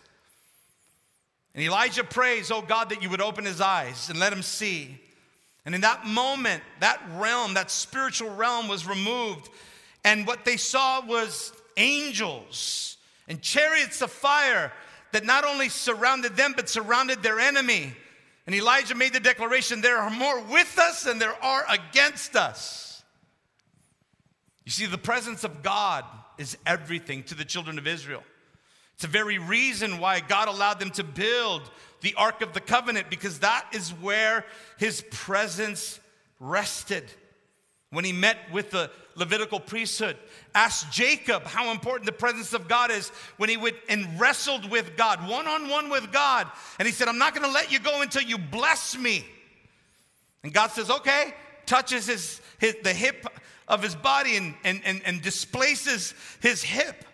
And 1.54 1.64
Elijah 1.64 2.04
prays, 2.04 2.50
Oh 2.50 2.60
God, 2.60 2.90
that 2.90 3.02
you 3.02 3.08
would 3.08 3.22
open 3.22 3.46
his 3.46 3.62
eyes 3.62 4.10
and 4.10 4.18
let 4.18 4.34
him 4.34 4.42
see. 4.42 5.00
And 5.64 5.74
in 5.74 5.82
that 5.82 6.06
moment, 6.06 6.62
that 6.80 7.00
realm, 7.14 7.54
that 7.54 7.70
spiritual 7.70 8.34
realm 8.34 8.68
was 8.68 8.86
removed. 8.86 9.48
And 10.04 10.26
what 10.26 10.44
they 10.44 10.56
saw 10.56 11.04
was 11.04 11.52
angels 11.76 12.96
and 13.28 13.40
chariots 13.40 14.02
of 14.02 14.10
fire 14.10 14.72
that 15.12 15.24
not 15.24 15.44
only 15.44 15.68
surrounded 15.68 16.36
them, 16.36 16.54
but 16.56 16.68
surrounded 16.68 17.22
their 17.22 17.38
enemy. 17.38 17.92
And 18.46 18.54
Elijah 18.54 18.94
made 18.94 19.12
the 19.12 19.20
declaration 19.20 19.80
there 19.80 19.98
are 19.98 20.10
more 20.10 20.40
with 20.40 20.78
us 20.78 21.04
than 21.04 21.18
there 21.18 21.42
are 21.44 21.64
against 21.68 22.34
us. 22.34 23.04
You 24.64 24.72
see, 24.72 24.86
the 24.86 24.98
presence 24.98 25.44
of 25.44 25.62
God 25.62 26.04
is 26.38 26.56
everything 26.66 27.22
to 27.24 27.34
the 27.34 27.44
children 27.44 27.78
of 27.78 27.86
Israel. 27.86 28.22
It's 28.94 29.02
the 29.02 29.08
very 29.08 29.38
reason 29.38 29.98
why 29.98 30.20
God 30.20 30.48
allowed 30.48 30.80
them 30.80 30.90
to 30.90 31.04
build 31.04 31.62
the 32.02 32.14
Ark 32.14 32.42
of 32.42 32.52
the 32.52 32.60
Covenant, 32.60 33.08
because 33.08 33.38
that 33.40 33.66
is 33.72 33.90
where 33.90 34.44
his 34.78 35.02
presence 35.10 35.98
rested. 36.38 37.04
When 37.90 38.04
he 38.04 38.12
met 38.12 38.38
with 38.52 38.70
the 38.70 38.90
Levitical 39.14 39.60
priesthood, 39.60 40.16
asked 40.54 40.90
Jacob 40.90 41.44
how 41.44 41.70
important 41.70 42.06
the 42.06 42.12
presence 42.12 42.54
of 42.54 42.66
God 42.66 42.90
is 42.90 43.10
when 43.36 43.50
he 43.50 43.58
went 43.58 43.76
and 43.88 44.18
wrestled 44.18 44.70
with 44.70 44.96
God, 44.96 45.28
one 45.28 45.46
on 45.46 45.68
one 45.68 45.90
with 45.90 46.10
God. 46.10 46.50
And 46.78 46.88
he 46.88 46.92
said, 46.92 47.08
I'm 47.08 47.18
not 47.18 47.34
gonna 47.34 47.52
let 47.52 47.70
you 47.70 47.78
go 47.78 48.00
until 48.00 48.22
you 48.22 48.38
bless 48.38 48.96
me. 48.96 49.26
And 50.42 50.54
God 50.54 50.70
says, 50.70 50.90
Okay, 50.90 51.34
touches 51.66 52.06
his, 52.06 52.40
his 52.58 52.76
the 52.82 52.94
hip 52.94 53.26
of 53.68 53.82
his 53.82 53.94
body 53.94 54.36
and, 54.36 54.54
and, 54.64 54.80
and, 54.84 55.02
and 55.04 55.20
displaces 55.20 56.14
his 56.40 56.62
hip. 56.62 57.04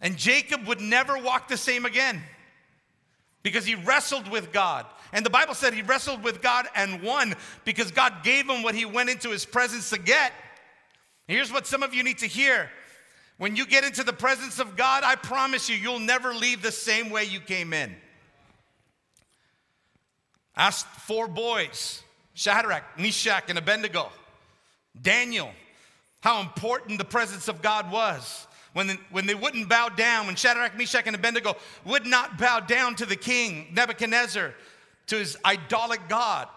And 0.00 0.16
Jacob 0.16 0.66
would 0.66 0.80
never 0.80 1.16
walk 1.16 1.46
the 1.46 1.56
same 1.56 1.86
again 1.86 2.22
because 3.42 3.64
he 3.64 3.74
wrestled 3.74 4.28
with 4.30 4.52
God. 4.52 4.86
And 5.12 5.26
the 5.26 5.30
Bible 5.30 5.54
said 5.54 5.74
he 5.74 5.82
wrestled 5.82 6.22
with 6.22 6.40
God 6.40 6.66
and 6.74 7.02
won 7.02 7.34
because 7.64 7.90
God 7.90 8.22
gave 8.22 8.48
him 8.48 8.62
what 8.62 8.74
he 8.74 8.84
went 8.84 9.10
into 9.10 9.30
his 9.30 9.44
presence 9.44 9.90
to 9.90 9.98
get. 9.98 10.32
Here's 11.28 11.52
what 11.52 11.66
some 11.66 11.82
of 11.82 11.94
you 11.94 12.02
need 12.02 12.18
to 12.18 12.26
hear. 12.26 12.70
When 13.38 13.56
you 13.56 13.66
get 13.66 13.84
into 13.84 14.04
the 14.04 14.12
presence 14.12 14.58
of 14.58 14.76
God, 14.76 15.02
I 15.04 15.16
promise 15.16 15.68
you, 15.68 15.76
you'll 15.76 15.98
never 15.98 16.34
leave 16.34 16.62
the 16.62 16.72
same 16.72 17.10
way 17.10 17.24
you 17.24 17.40
came 17.40 17.72
in. 17.72 17.94
Ask 20.56 20.86
four 20.86 21.28
boys 21.28 22.02
Shadrach, 22.34 22.98
Meshach, 22.98 23.44
and 23.48 23.58
Abednego, 23.58 24.10
Daniel, 25.00 25.50
how 26.20 26.40
important 26.40 26.98
the 26.98 27.04
presence 27.04 27.48
of 27.48 27.62
God 27.62 27.90
was 27.90 28.46
when, 28.72 28.98
when 29.10 29.26
they 29.26 29.34
wouldn't 29.34 29.68
bow 29.68 29.88
down, 29.88 30.26
when 30.26 30.36
Shadrach, 30.36 30.76
Meshach, 30.76 31.06
and 31.06 31.16
Abednego 31.16 31.56
would 31.84 32.06
not 32.06 32.38
bow 32.38 32.60
down 32.60 32.94
to 32.96 33.06
the 33.06 33.16
king, 33.16 33.68
Nebuchadnezzar, 33.72 34.54
to 35.08 35.16
his 35.16 35.36
idolic 35.44 36.08
God, 36.08 36.48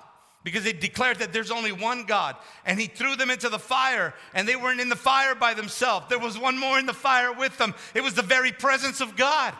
because 0.44 0.64
they 0.64 0.74
declared 0.74 1.18
that 1.20 1.34
there's 1.34 1.52
only 1.52 1.72
one 1.72 2.06
God. 2.06 2.36
And 2.66 2.80
he 2.80 2.88
threw 2.88 3.16
them 3.16 3.32
into 3.32 3.50
the 3.50 3.60
fire, 3.60 4.14
and 4.34 4.48
they 4.48 4.56
weren't 4.56 4.80
in 4.80 4.90
the 4.90 4.96
fire 4.96 5.36
by 5.36 5.54
themselves. 5.54 6.06
There 6.08 6.20
was 6.20 6.38
one 6.38 6.58
more 6.58 6.80
in 6.80 6.86
the 6.86 6.94
fire 6.94 7.34
with 7.34 7.58
them. 7.58 7.74
It 7.94 8.02
was 8.02 8.14
the 8.14 8.22
very 8.22 8.52
presence 8.52 9.02
of 9.02 9.16
God. 9.16 9.54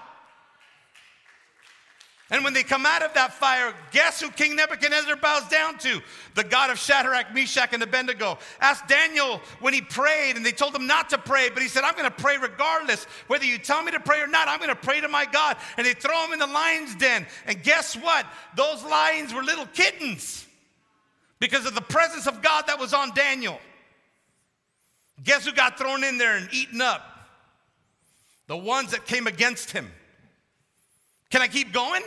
And 2.32 2.44
when 2.44 2.54
they 2.54 2.64
come 2.64 2.88
out 2.88 3.04
of 3.04 3.14
that 3.14 3.36
fire, 3.36 3.72
guess 3.92 4.20
who 4.20 4.32
King 4.32 4.56
Nebuchadnezzar 4.56 5.16
bows 5.18 5.48
down 5.48 5.78
to? 5.80 6.02
The 6.34 6.44
God 6.44 6.72
of 6.72 6.80
Shadrach, 6.80 7.32
Meshach, 7.36 7.72
and 7.72 7.84
Abednego. 7.84 8.40
Ask 8.60 8.88
Daniel 8.88 9.42
when 9.60 9.76
he 9.76 9.82
prayed, 9.82 10.36
and 10.36 10.44
they 10.44 10.52
told 10.52 10.76
him 10.76 10.88
not 10.88 11.12
to 11.12 11.20
pray, 11.20 11.50
but 11.54 11.62
he 11.62 11.70
said, 11.70 11.84
I'm 11.84 11.94
going 11.94 12.10
to 12.10 12.24
pray 12.24 12.38
regardless. 12.38 13.06
Whether 13.28 13.46
you 13.46 13.60
tell 13.60 13.84
me 13.84 13.92
to 13.92 14.00
pray 14.00 14.22
or 14.22 14.28
not, 14.28 14.48
I'm 14.48 14.58
going 14.58 14.70
to 14.70 14.76
pray 14.76 15.02
to 15.02 15.08
my 15.08 15.28
God. 15.28 15.58
And 15.78 15.86
they 15.86 15.94
throw 15.94 16.26
him 16.26 16.34
in 16.34 16.40
the 16.40 16.48
lion's 16.48 16.96
den. 16.96 17.28
And 17.46 17.62
guess 17.62 17.96
what? 17.96 18.26
Those 18.56 18.84
lions 18.84 19.32
were 19.32 19.44
little 19.44 19.68
kittens 19.68 20.48
because 21.40 21.68
of 21.68 21.76
the 21.76 21.82
presence 21.82 22.26
of 22.26 22.42
God 22.42 22.66
that 22.68 22.80
was 22.80 22.96
on 22.96 23.14
Daniel. 23.14 23.60
Guess 25.24 25.46
who 25.46 25.54
got 25.54 25.78
thrown 25.78 26.04
in 26.04 26.18
there 26.18 26.38
and 26.38 26.50
eaten 26.52 26.82
up? 26.82 27.04
The 28.48 28.58
ones 28.58 28.92
that 28.92 29.06
came 29.06 29.28
against 29.28 29.70
him. 29.70 29.92
Can 31.30 31.42
I 31.42 31.48
keep 31.48 31.74
going? 31.74 32.04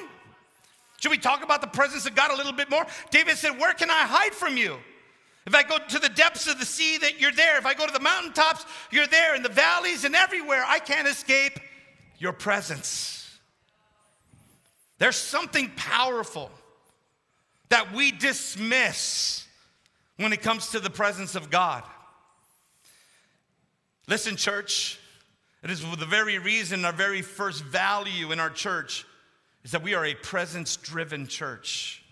Should 0.98 1.10
we 1.10 1.18
talk 1.18 1.44
about 1.44 1.60
the 1.60 1.68
presence 1.68 2.06
of 2.06 2.14
God 2.14 2.32
a 2.32 2.36
little 2.36 2.52
bit 2.52 2.70
more? 2.70 2.86
David 3.10 3.36
said, 3.36 3.58
Where 3.58 3.72
can 3.72 3.90
I 3.90 4.06
hide 4.06 4.34
from 4.34 4.56
you? 4.56 4.76
If 5.46 5.54
I 5.54 5.62
go 5.62 5.78
to 5.78 5.98
the 5.98 6.10
depths 6.10 6.46
of 6.46 6.58
the 6.58 6.66
sea, 6.66 6.98
that 6.98 7.20
you're 7.20 7.32
there. 7.32 7.56
If 7.56 7.64
I 7.64 7.72
go 7.72 7.86
to 7.86 7.92
the 7.92 8.00
mountaintops, 8.00 8.66
you're 8.90 9.06
there. 9.06 9.34
In 9.34 9.42
the 9.42 9.48
valleys 9.48 10.04
and 10.04 10.14
everywhere, 10.14 10.62
I 10.66 10.78
can't 10.78 11.08
escape 11.08 11.58
your 12.18 12.32
presence. 12.32 13.38
There's 14.98 15.16
something 15.16 15.70
powerful 15.76 16.50
that 17.70 17.94
we 17.94 18.10
dismiss 18.10 19.46
when 20.16 20.32
it 20.32 20.42
comes 20.42 20.68
to 20.70 20.80
the 20.80 20.90
presence 20.90 21.34
of 21.34 21.48
God. 21.48 21.84
Listen, 24.06 24.36
church, 24.36 24.98
it 25.62 25.70
is 25.70 25.80
the 25.80 26.06
very 26.06 26.38
reason, 26.38 26.84
our 26.84 26.92
very 26.92 27.22
first 27.22 27.64
value 27.64 28.32
in 28.32 28.40
our 28.40 28.50
church 28.50 29.04
is 29.64 29.72
that 29.72 29.82
we 29.82 29.94
are 29.94 30.06
a 30.06 30.14
presence 30.14 30.76
driven 30.76 31.26
church 31.26 32.02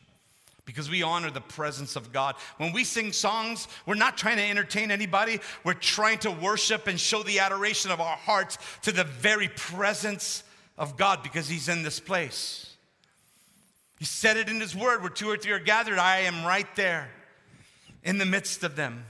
because 0.65 0.91
we 0.91 1.03
honor 1.03 1.31
the 1.31 1.41
presence 1.41 1.95
of 1.95 2.13
God. 2.13 2.35
When 2.59 2.73
we 2.73 2.83
sing 2.83 3.13
songs, 3.13 3.69
we're 3.87 3.95
not 3.95 4.19
trying 4.19 4.37
to 4.39 4.43
entertain 4.43 4.91
anybody, 4.91 5.41
we're 5.65 5.75
trying 5.75 6.19
to 6.19 6.31
worship 6.31 6.89
and 6.89 6.99
show 6.99 7.23
the 7.23 7.39
adoration 7.39 7.93
of 7.93 8.01
our 8.01 8.17
hearts 8.17 8.59
to 8.83 8.93
the 8.93 9.05
very 9.05 9.49
presence 9.49 10.43
of 10.77 10.97
God 10.97 11.23
because 11.23 11.49
He's 11.49 11.69
in 11.69 11.85
this 11.85 12.01
place. 12.01 12.75
He 13.99 14.05
said 14.05 14.37
it 14.37 14.49
in 14.49 14.61
His 14.61 14.75
word 14.75 15.01
where 15.01 15.11
two 15.11 15.31
or 15.31 15.37
three 15.37 15.53
are 15.53 15.61
gathered, 15.61 15.99
I 15.99 16.19
am 16.21 16.45
right 16.45 16.69
there 16.75 17.09
in 18.03 18.19
the 18.19 18.27
midst 18.27 18.65
of 18.65 18.75
them. 18.75 19.05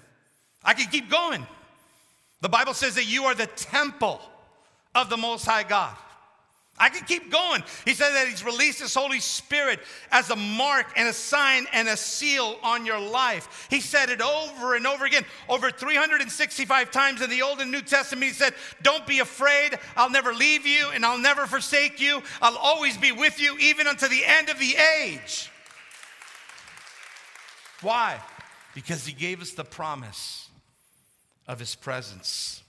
I 0.62 0.74
can 0.74 0.90
keep 0.90 1.10
going. 1.10 1.46
The 2.40 2.48
Bible 2.48 2.74
says 2.74 2.94
that 2.96 3.06
you 3.06 3.24
are 3.24 3.34
the 3.34 3.46
temple 3.46 4.20
of 4.94 5.10
the 5.10 5.16
Most 5.16 5.44
High 5.44 5.62
God. 5.62 5.96
I 6.78 6.90
can 6.90 7.06
keep 7.06 7.32
going. 7.32 7.62
He 7.86 7.94
said 7.94 8.12
that 8.12 8.28
He's 8.28 8.44
released 8.44 8.80
His 8.80 8.94
Holy 8.94 9.20
Spirit 9.20 9.80
as 10.10 10.28
a 10.28 10.36
mark 10.36 10.86
and 10.94 11.08
a 11.08 11.12
sign 11.12 11.66
and 11.72 11.88
a 11.88 11.96
seal 11.96 12.58
on 12.62 12.84
your 12.84 13.00
life. 13.00 13.66
He 13.70 13.80
said 13.80 14.10
it 14.10 14.20
over 14.20 14.74
and 14.74 14.86
over 14.86 15.06
again, 15.06 15.24
over 15.48 15.70
365 15.70 16.90
times 16.90 17.22
in 17.22 17.30
the 17.30 17.40
Old 17.40 17.60
and 17.60 17.70
New 17.70 17.80
Testament. 17.80 18.26
He 18.26 18.32
said, 18.32 18.52
Don't 18.82 19.06
be 19.06 19.20
afraid. 19.20 19.78
I'll 19.96 20.10
never 20.10 20.34
leave 20.34 20.66
you 20.66 20.90
and 20.92 21.06
I'll 21.06 21.18
never 21.18 21.46
forsake 21.46 21.98
you. 21.98 22.22
I'll 22.42 22.58
always 22.58 22.98
be 22.98 23.12
with 23.12 23.40
you, 23.40 23.56
even 23.58 23.86
unto 23.86 24.06
the 24.08 24.22
end 24.26 24.50
of 24.50 24.58
the 24.58 24.76
age. 25.00 25.50
Why? 27.80 28.20
Because 28.74 29.06
He 29.06 29.14
gave 29.14 29.40
us 29.40 29.52
the 29.52 29.64
promise 29.64 30.45
of 31.46 31.58
His 31.58 31.74
presence. 31.74 32.62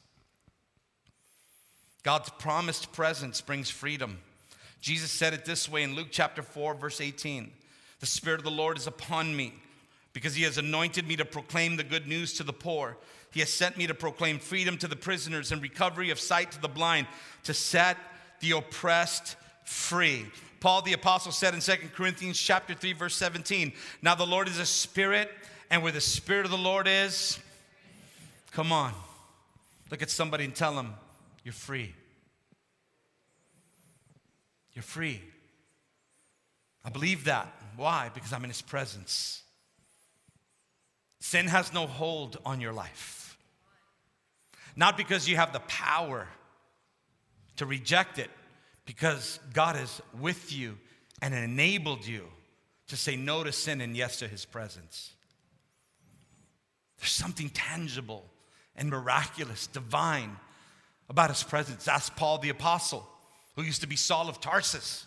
God's 2.03 2.29
promised 2.29 2.93
presence 2.93 3.41
brings 3.41 3.69
freedom. 3.69 4.19
Jesus 4.79 5.11
said 5.11 5.33
it 5.33 5.43
this 5.43 5.67
way 5.67 5.83
in 5.83 5.95
Luke 5.95 6.07
chapter 6.11 6.41
4, 6.41 6.75
verse 6.75 7.01
18 7.01 7.51
The 7.99 8.05
Spirit 8.05 8.39
of 8.39 8.45
the 8.45 8.51
Lord 8.51 8.77
is 8.77 8.87
upon 8.87 9.35
me 9.35 9.53
because 10.13 10.33
he 10.33 10.43
has 10.43 10.57
anointed 10.57 11.07
me 11.07 11.15
to 11.15 11.25
proclaim 11.25 11.75
the 11.75 11.83
good 11.83 12.07
news 12.07 12.33
to 12.33 12.43
the 12.43 12.53
poor. 12.53 12.97
He 13.31 13.39
has 13.41 13.51
sent 13.51 13.77
me 13.77 13.87
to 13.87 13.93
proclaim 13.93 14.39
freedom 14.39 14.77
to 14.77 14.87
the 14.87 14.95
prisoners 14.95 15.51
and 15.51 15.61
recovery 15.61 16.09
of 16.09 16.19
sight 16.19 16.51
to 16.53 16.61
the 16.61 16.67
blind, 16.67 17.07
to 17.43 17.53
set 17.53 17.97
the 18.39 18.51
oppressed 18.51 19.35
free. 19.63 20.25
Paul 20.59 20.81
the 20.81 20.93
apostle 20.93 21.31
said 21.31 21.53
in 21.53 21.59
2 21.59 21.89
Corinthians 21.93 22.39
chapter 22.39 22.73
3 22.73 22.93
verse 22.93 23.15
17, 23.15 23.73
"Now 24.01 24.15
the 24.15 24.25
Lord 24.25 24.47
is 24.47 24.59
a 24.59 24.65
spirit, 24.65 25.29
and 25.69 25.83
where 25.83 25.91
the 25.91 26.01
spirit 26.01 26.45
of 26.45 26.51
the 26.51 26.57
Lord 26.57 26.87
is, 26.87 27.37
come 28.57 28.71
on. 28.71 28.91
Look 29.91 30.01
at 30.01 30.09
somebody 30.09 30.43
and 30.43 30.55
tell 30.55 30.73
them, 30.73 30.95
you're 31.43 31.53
free. 31.53 31.93
You're 34.73 34.81
free. 34.81 35.21
I 36.83 36.89
believe 36.89 37.25
that. 37.25 37.53
Why? 37.75 38.09
Because 38.11 38.33
I'm 38.33 38.43
in 38.43 38.49
His 38.49 38.63
presence. 38.63 39.43
Sin 41.19 41.45
has 41.45 41.71
no 41.71 41.85
hold 41.85 42.37
on 42.47 42.59
your 42.59 42.73
life. 42.73 43.37
Not 44.75 44.97
because 44.97 45.29
you 45.29 45.35
have 45.35 45.53
the 45.53 45.59
power 45.59 46.27
to 47.57 47.65
reject 47.67 48.17
it, 48.17 48.31
because 48.87 49.39
God 49.53 49.75
is 49.75 50.01
with 50.19 50.51
you 50.51 50.79
and 51.21 51.31
enabled 51.31 52.07
you 52.07 52.23
to 52.87 52.97
say 52.97 53.15
no 53.15 53.43
to 53.43 53.51
sin 53.51 53.81
and 53.81 53.95
yes 53.95 54.17
to 54.17 54.27
His 54.27 54.45
presence. 54.45 55.13
There's 56.97 57.11
something 57.11 57.51
tangible 57.51 58.25
and 58.77 58.89
miraculous, 58.89 59.67
divine 59.67 60.37
about 61.09 61.29
his 61.29 61.43
presence. 61.43 61.87
Ask 61.87 62.15
Paul 62.15 62.37
the 62.37 62.49
Apostle, 62.49 63.07
who 63.55 63.63
used 63.63 63.81
to 63.81 63.87
be 63.87 63.95
Saul 63.95 64.29
of 64.29 64.39
Tarsus. 64.39 65.05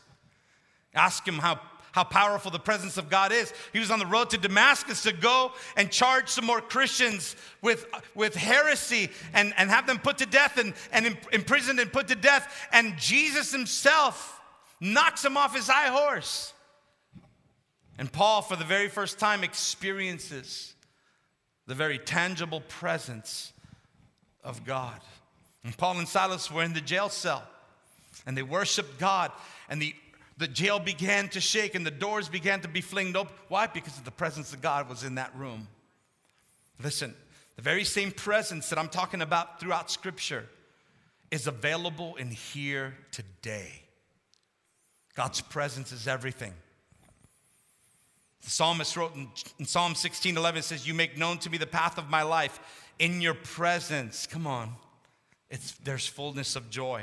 Ask 0.94 1.26
him 1.26 1.38
how, 1.38 1.60
how 1.92 2.04
powerful 2.04 2.50
the 2.50 2.58
presence 2.58 2.96
of 2.96 3.10
God 3.10 3.32
is. 3.32 3.52
He 3.72 3.78
was 3.78 3.90
on 3.90 3.98
the 3.98 4.06
road 4.06 4.30
to 4.30 4.38
Damascus 4.38 5.02
to 5.04 5.12
go 5.12 5.52
and 5.76 5.90
charge 5.90 6.28
some 6.28 6.46
more 6.46 6.60
Christians 6.60 7.36
with, 7.62 7.86
with 8.14 8.34
heresy 8.34 9.10
and, 9.34 9.54
and 9.56 9.70
have 9.70 9.86
them 9.86 9.98
put 9.98 10.18
to 10.18 10.26
death 10.26 10.58
and, 10.58 10.74
and 10.92 11.16
imprisoned 11.32 11.78
and 11.78 11.92
put 11.92 12.08
to 12.08 12.16
death. 12.16 12.68
And 12.72 12.96
Jesus 12.98 13.52
himself 13.52 14.40
knocks 14.80 15.24
him 15.24 15.36
off 15.36 15.54
his 15.54 15.68
high 15.68 15.88
horse. 15.88 16.52
And 17.98 18.10
Paul, 18.10 18.40
for 18.40 18.56
the 18.56 18.64
very 18.64 18.88
first 18.88 19.18
time, 19.18 19.44
experiences 19.44 20.74
the 21.66 21.74
very 21.74 21.98
tangible 21.98 22.62
presence 22.62 23.52
of 24.44 24.64
God. 24.64 25.00
And 25.64 25.76
Paul 25.76 25.98
and 25.98 26.08
Silas 26.08 26.50
were 26.50 26.62
in 26.62 26.72
the 26.72 26.80
jail 26.80 27.08
cell 27.08 27.42
and 28.26 28.36
they 28.36 28.42
worshiped 28.42 28.98
God, 28.98 29.32
and 29.68 29.80
the, 29.80 29.94
the 30.36 30.48
jail 30.48 30.78
began 30.78 31.28
to 31.28 31.40
shake 31.40 31.74
and 31.74 31.86
the 31.86 31.90
doors 31.90 32.28
began 32.28 32.60
to 32.60 32.68
be 32.68 32.80
flinged 32.80 33.16
open. 33.16 33.32
Why? 33.48 33.66
Because 33.66 33.94
the 34.00 34.10
presence 34.10 34.52
of 34.52 34.60
God 34.60 34.88
was 34.88 35.04
in 35.04 35.14
that 35.14 35.34
room. 35.36 35.68
Listen, 36.82 37.14
the 37.56 37.62
very 37.62 37.84
same 37.84 38.10
presence 38.10 38.68
that 38.70 38.78
I'm 38.78 38.88
talking 38.88 39.22
about 39.22 39.60
throughout 39.60 39.90
Scripture 39.90 40.46
is 41.30 41.46
available 41.46 42.16
in 42.16 42.30
here 42.30 42.94
today. 43.12 43.70
God's 45.14 45.40
presence 45.40 45.92
is 45.92 46.08
everything. 46.08 46.52
The 48.42 48.50
psalmist 48.50 48.96
wrote 48.96 49.14
in, 49.14 49.28
in 49.58 49.66
Psalm 49.66 49.94
16 49.94 50.36
11 50.36 50.58
it 50.60 50.62
says, 50.62 50.86
You 50.86 50.94
make 50.94 51.18
known 51.18 51.38
to 51.38 51.50
me 51.50 51.58
the 51.58 51.66
path 51.66 51.98
of 51.98 52.08
my 52.08 52.22
life. 52.22 52.58
In 53.00 53.22
your 53.22 53.32
presence, 53.32 54.26
come 54.26 54.46
on, 54.46 54.74
it's, 55.48 55.72
there's 55.82 56.06
fullness 56.06 56.54
of 56.54 56.68
joy. 56.68 57.02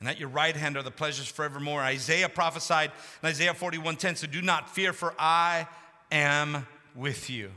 And 0.00 0.08
at 0.08 0.18
your 0.18 0.30
right 0.30 0.56
hand 0.56 0.78
are 0.78 0.82
the 0.82 0.90
pleasures 0.90 1.28
forevermore. 1.28 1.80
Isaiah 1.82 2.30
prophesied 2.30 2.90
in 3.22 3.28
Isaiah 3.28 3.52
41:10, 3.52 4.16
so 4.16 4.26
do 4.26 4.40
not 4.40 4.74
fear, 4.74 4.94
for 4.94 5.14
I 5.18 5.68
am 6.10 6.66
with 6.94 7.28
you. 7.28 7.52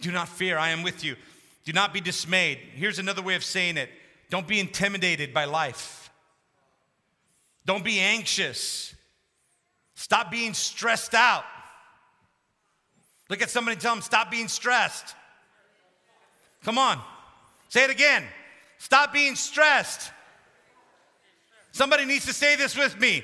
Do 0.00 0.10
not 0.10 0.28
fear, 0.28 0.58
I 0.58 0.70
am 0.70 0.82
with 0.82 1.04
you. 1.04 1.14
Do 1.64 1.72
not 1.72 1.94
be 1.94 2.00
dismayed. 2.00 2.58
Here's 2.74 2.98
another 2.98 3.22
way 3.22 3.36
of 3.36 3.44
saying 3.44 3.76
it 3.76 3.90
don't 4.28 4.48
be 4.48 4.58
intimidated 4.58 5.32
by 5.32 5.44
life, 5.44 6.10
don't 7.64 7.84
be 7.84 8.00
anxious. 8.00 8.92
Stop 9.94 10.32
being 10.32 10.52
stressed 10.52 11.14
out. 11.14 11.44
Look 13.30 13.42
at 13.42 13.48
somebody 13.48 13.76
tell 13.76 13.94
them, 13.94 14.02
stop 14.02 14.30
being 14.30 14.48
stressed. 14.48 15.14
Come 16.64 16.76
on. 16.76 17.00
Say 17.68 17.84
it 17.84 17.90
again. 17.90 18.24
Stop 18.78 19.12
being 19.12 19.36
stressed. 19.36 20.10
Somebody 21.70 22.04
needs 22.04 22.26
to 22.26 22.32
say 22.32 22.56
this 22.56 22.76
with 22.76 22.98
me. 23.00 23.22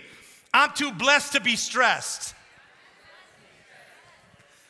I'm 0.55 0.71
too 0.73 0.93
blessed 0.93 1.33
to 1.33 1.41
be 1.41 1.57
stressed. 1.57 2.35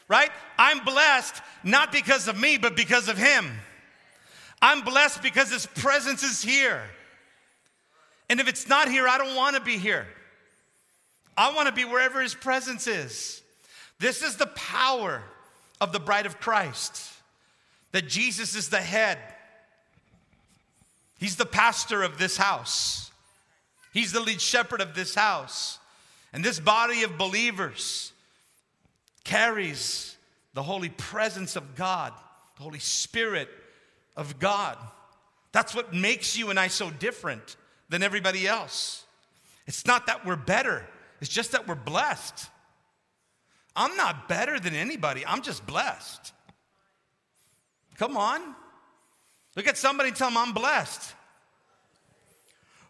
Right? 0.08 0.30
I'm 0.58 0.82
blessed 0.84 1.42
not 1.62 1.92
because 1.92 2.28
of 2.28 2.40
me, 2.40 2.56
but 2.56 2.74
because 2.74 3.08
of 3.08 3.18
Him. 3.18 3.46
I'm 4.62 4.80
blessed 4.82 5.22
because 5.22 5.52
His 5.52 5.66
presence 5.66 6.22
is 6.22 6.42
here. 6.42 6.82
And 8.30 8.40
if 8.40 8.48
it's 8.48 8.68
not 8.68 8.88
here, 8.88 9.06
I 9.06 9.18
don't 9.18 9.36
want 9.36 9.54
to 9.56 9.60
be 9.60 9.76
here. 9.76 10.06
I 11.36 11.52
want 11.52 11.68
to 11.68 11.74
be 11.74 11.84
wherever 11.84 12.22
His 12.22 12.34
presence 12.34 12.86
is. 12.86 13.42
This 13.98 14.22
is 14.22 14.36
the 14.36 14.46
power 14.46 15.22
of 15.80 15.92
the 15.92 16.00
bride 16.00 16.26
of 16.26 16.40
Christ 16.40 17.12
that 17.92 18.08
Jesus 18.08 18.54
is 18.54 18.68
the 18.68 18.80
head, 18.80 19.18
He's 21.18 21.36
the 21.36 21.46
pastor 21.46 22.02
of 22.02 22.18
this 22.18 22.36
house, 22.36 23.10
He's 23.92 24.12
the 24.12 24.20
lead 24.20 24.40
shepherd 24.40 24.80
of 24.80 24.94
this 24.94 25.14
house. 25.14 25.78
And 26.32 26.44
this 26.44 26.60
body 26.60 27.02
of 27.02 27.16
believers 27.16 28.12
carries 29.24 30.14
the 30.52 30.62
holy 30.62 30.90
presence 30.90 31.56
of 31.56 31.74
God, 31.74 32.12
the 32.56 32.62
Holy 32.62 32.78
Spirit 32.78 33.48
of 34.18 34.38
God. 34.38 34.76
That's 35.52 35.74
what 35.74 35.94
makes 35.94 36.36
you 36.36 36.50
and 36.50 36.60
I 36.60 36.68
so 36.68 36.90
different 36.90 37.56
than 37.88 38.02
everybody 38.02 38.46
else. 38.46 39.04
It's 39.66 39.86
not 39.86 40.08
that 40.08 40.26
we're 40.26 40.36
better, 40.36 40.86
it's 41.22 41.30
just 41.30 41.52
that 41.52 41.66
we're 41.66 41.74
blessed. 41.74 42.50
I'm 43.76 43.96
not 43.96 44.28
better 44.28 44.58
than 44.58 44.74
anybody, 44.74 45.24
I'm 45.26 45.42
just 45.42 45.66
blessed. 45.66 46.32
Come 47.98 48.16
on. 48.16 48.40
Look 49.54 49.66
at 49.66 49.78
somebody 49.78 50.08
and 50.08 50.16
tell 50.16 50.28
them, 50.28 50.36
I'm 50.36 50.52
blessed. 50.52 51.14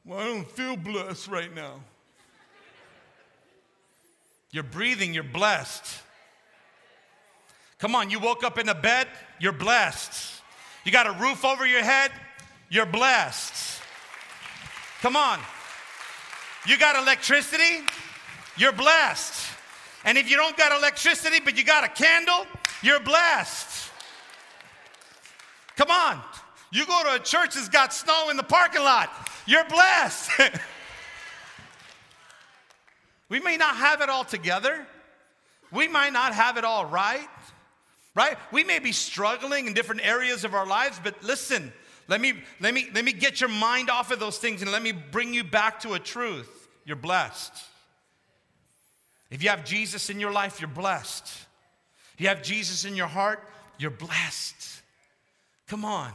Well, 0.04 0.18
I 0.18 0.24
don't 0.24 0.50
feel 0.50 0.76
blessed 0.76 1.28
right 1.28 1.52
now. 1.54 1.80
You're 4.50 4.62
breathing, 4.62 5.12
you're 5.12 5.22
blessed. 5.22 5.84
Come 7.78 7.94
on, 7.94 8.10
you 8.10 8.18
woke 8.18 8.42
up 8.42 8.58
in 8.58 8.68
a 8.68 8.74
bed, 8.74 9.08
you're 9.38 9.52
blessed. 9.52 10.42
You 10.84 10.92
got 10.92 11.06
a 11.06 11.12
roof 11.20 11.44
over 11.44 11.66
your 11.66 11.82
head, 11.82 12.10
you're 12.70 12.86
blessed. 12.86 13.82
Come 15.02 15.16
on. 15.16 15.38
You 16.66 16.78
got 16.78 16.96
electricity, 16.96 17.84
you're 18.56 18.72
blessed. 18.72 19.55
And 20.06 20.16
if 20.16 20.30
you 20.30 20.36
don't 20.36 20.56
got 20.56 20.72
electricity, 20.72 21.40
but 21.44 21.58
you 21.58 21.64
got 21.64 21.82
a 21.82 21.88
candle, 21.88 22.46
you're 22.80 23.00
blessed. 23.00 23.90
Come 25.76 25.90
on. 25.90 26.20
You 26.70 26.86
go 26.86 27.02
to 27.04 27.14
a 27.14 27.18
church 27.18 27.54
that's 27.54 27.68
got 27.68 27.92
snow 27.92 28.28
in 28.30 28.36
the 28.36 28.44
parking 28.44 28.82
lot, 28.82 29.10
you're 29.46 29.64
blessed. 29.64 30.30
we 33.28 33.40
may 33.40 33.56
not 33.56 33.76
have 33.76 34.00
it 34.00 34.08
all 34.08 34.24
together. 34.24 34.86
We 35.72 35.88
might 35.88 36.12
not 36.12 36.32
have 36.32 36.56
it 36.56 36.64
all 36.64 36.86
right, 36.86 37.28
right? 38.14 38.38
We 38.52 38.62
may 38.62 38.78
be 38.78 38.92
struggling 38.92 39.66
in 39.66 39.74
different 39.74 40.06
areas 40.06 40.44
of 40.44 40.54
our 40.54 40.66
lives, 40.66 41.00
but 41.02 41.20
listen, 41.24 41.72
let 42.06 42.20
me, 42.20 42.34
let 42.60 42.72
me, 42.72 42.88
let 42.94 43.04
me 43.04 43.12
get 43.12 43.40
your 43.40 43.50
mind 43.50 43.90
off 43.90 44.12
of 44.12 44.20
those 44.20 44.38
things 44.38 44.62
and 44.62 44.70
let 44.70 44.82
me 44.82 44.92
bring 44.92 45.34
you 45.34 45.42
back 45.42 45.80
to 45.80 45.94
a 45.94 45.98
truth. 45.98 46.68
You're 46.84 46.96
blessed. 46.96 47.52
If 49.30 49.42
you 49.42 49.50
have 49.50 49.64
Jesus 49.64 50.10
in 50.10 50.20
your 50.20 50.32
life, 50.32 50.60
you're 50.60 50.68
blessed. 50.68 51.24
If 52.14 52.20
you 52.20 52.28
have 52.28 52.42
Jesus 52.42 52.84
in 52.84 52.94
your 52.94 53.08
heart, 53.08 53.42
you're 53.78 53.90
blessed. 53.90 54.82
Come 55.66 55.84
on. 55.84 56.12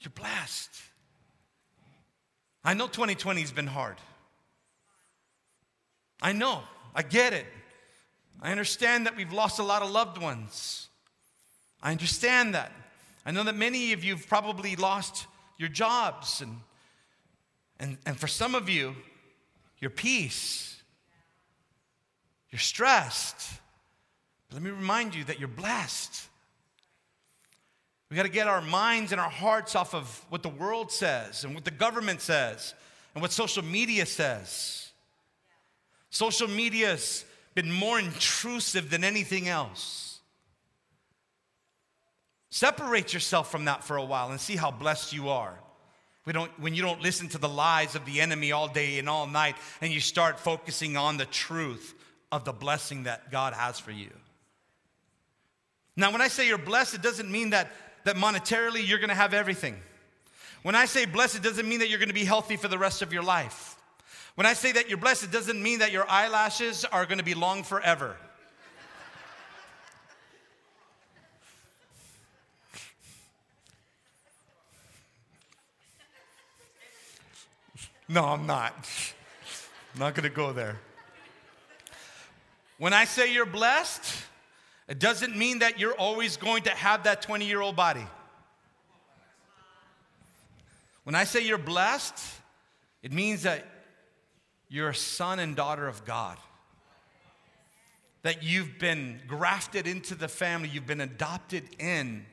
You're 0.00 0.12
blessed. 0.14 0.70
I 2.64 2.74
know 2.74 2.86
2020 2.86 3.40
has 3.40 3.52
been 3.52 3.66
hard. 3.66 3.96
I 6.20 6.32
know. 6.32 6.62
I 6.94 7.02
get 7.02 7.32
it. 7.32 7.46
I 8.40 8.50
understand 8.50 9.06
that 9.06 9.16
we've 9.16 9.32
lost 9.32 9.58
a 9.58 9.62
lot 9.62 9.82
of 9.82 9.90
loved 9.90 10.20
ones. 10.20 10.88
I 11.82 11.90
understand 11.90 12.54
that. 12.54 12.72
I 13.24 13.30
know 13.30 13.42
that 13.44 13.56
many 13.56 13.92
of 13.92 14.04
you 14.04 14.14
have 14.14 14.28
probably 14.28 14.76
lost 14.76 15.26
your 15.58 15.68
jobs, 15.68 16.40
and, 16.40 16.58
and, 17.80 17.96
and 18.06 18.18
for 18.18 18.26
some 18.26 18.54
of 18.54 18.68
you, 18.68 18.94
your 19.80 19.90
peace. 19.90 20.75
You're 22.56 22.60
stressed. 22.62 23.50
But 24.48 24.54
let 24.54 24.62
me 24.62 24.70
remind 24.70 25.14
you 25.14 25.24
that 25.24 25.38
you're 25.38 25.46
blessed. 25.46 26.26
We 28.08 28.16
got 28.16 28.22
to 28.22 28.30
get 28.30 28.46
our 28.46 28.62
minds 28.62 29.12
and 29.12 29.20
our 29.20 29.28
hearts 29.28 29.76
off 29.76 29.94
of 29.94 30.24
what 30.30 30.42
the 30.42 30.48
world 30.48 30.90
says 30.90 31.44
and 31.44 31.54
what 31.54 31.66
the 31.66 31.70
government 31.70 32.22
says 32.22 32.72
and 33.14 33.20
what 33.20 33.30
social 33.30 33.62
media 33.62 34.06
says. 34.06 34.88
Social 36.08 36.48
media's 36.48 37.26
been 37.54 37.70
more 37.70 38.00
intrusive 38.00 38.88
than 38.88 39.04
anything 39.04 39.48
else. 39.48 40.20
Separate 42.48 43.12
yourself 43.12 43.50
from 43.50 43.66
that 43.66 43.84
for 43.84 43.98
a 43.98 44.04
while 44.06 44.30
and 44.30 44.40
see 44.40 44.56
how 44.56 44.70
blessed 44.70 45.12
you 45.12 45.28
are. 45.28 45.58
We 46.24 46.32
don't, 46.32 46.50
when 46.58 46.74
you 46.74 46.80
don't 46.80 47.02
listen 47.02 47.28
to 47.28 47.38
the 47.38 47.50
lies 47.50 47.94
of 47.94 48.06
the 48.06 48.22
enemy 48.22 48.50
all 48.50 48.66
day 48.66 48.98
and 48.98 49.10
all 49.10 49.26
night, 49.26 49.56
and 49.82 49.92
you 49.92 50.00
start 50.00 50.40
focusing 50.40 50.96
on 50.96 51.18
the 51.18 51.26
truth 51.26 51.92
of 52.32 52.44
the 52.44 52.52
blessing 52.52 53.04
that 53.04 53.30
God 53.30 53.52
has 53.52 53.78
for 53.78 53.90
you. 53.90 54.10
Now, 55.96 56.12
when 56.12 56.20
I 56.20 56.28
say 56.28 56.46
you're 56.46 56.58
blessed, 56.58 56.94
it 56.94 57.02
doesn't 57.02 57.30
mean 57.30 57.50
that, 57.50 57.70
that 58.04 58.16
monetarily 58.16 58.86
you're 58.86 58.98
gonna 58.98 59.14
have 59.14 59.32
everything. 59.32 59.76
When 60.62 60.74
I 60.74 60.84
say 60.84 61.06
blessed, 61.06 61.36
it 61.36 61.42
doesn't 61.42 61.68
mean 61.68 61.78
that 61.78 61.88
you're 61.88 61.98
gonna 61.98 62.12
be 62.12 62.24
healthy 62.24 62.56
for 62.56 62.68
the 62.68 62.78
rest 62.78 63.02
of 63.02 63.12
your 63.12 63.22
life. 63.22 63.76
When 64.34 64.46
I 64.46 64.52
say 64.52 64.72
that 64.72 64.88
you're 64.88 64.98
blessed, 64.98 65.24
it 65.24 65.30
doesn't 65.30 65.62
mean 65.62 65.78
that 65.78 65.92
your 65.92 66.08
eyelashes 66.10 66.84
are 66.84 67.06
gonna 67.06 67.22
be 67.22 67.34
long 67.34 67.62
forever. 67.62 68.16
No, 78.08 78.24
I'm 78.24 78.46
not. 78.46 78.72
I'm 79.94 79.98
not 79.98 80.14
going 80.14 80.22
to 80.22 80.34
go 80.34 80.52
there. 80.52 80.78
When 82.78 82.92
I 82.92 83.04
say 83.04 83.32
you're 83.32 83.46
blessed, 83.46 84.24
It 84.88 85.00
doesn't 85.00 85.36
mean 85.36 85.60
that 85.60 85.80
you're 85.80 85.94
always 85.94 86.36
going 86.36 86.62
to 86.64 86.70
have 86.70 87.04
that 87.04 87.22
20 87.22 87.44
year 87.44 87.60
old 87.60 87.76
body. 87.76 88.06
When 91.04 91.14
I 91.14 91.24
say 91.24 91.44
you're 91.44 91.58
blessed, 91.58 92.18
it 93.02 93.12
means 93.12 93.42
that 93.42 93.64
you're 94.68 94.90
a 94.90 94.94
son 94.94 95.38
and 95.38 95.54
daughter 95.54 95.86
of 95.86 96.04
God. 96.04 96.36
That 98.22 98.42
you've 98.42 98.78
been 98.78 99.20
grafted 99.26 99.86
into 99.86 100.14
the 100.16 100.28
family, 100.28 100.68
you've 100.68 100.86
been 100.86 101.00
adopted 101.00 101.64
in, 101.78 102.26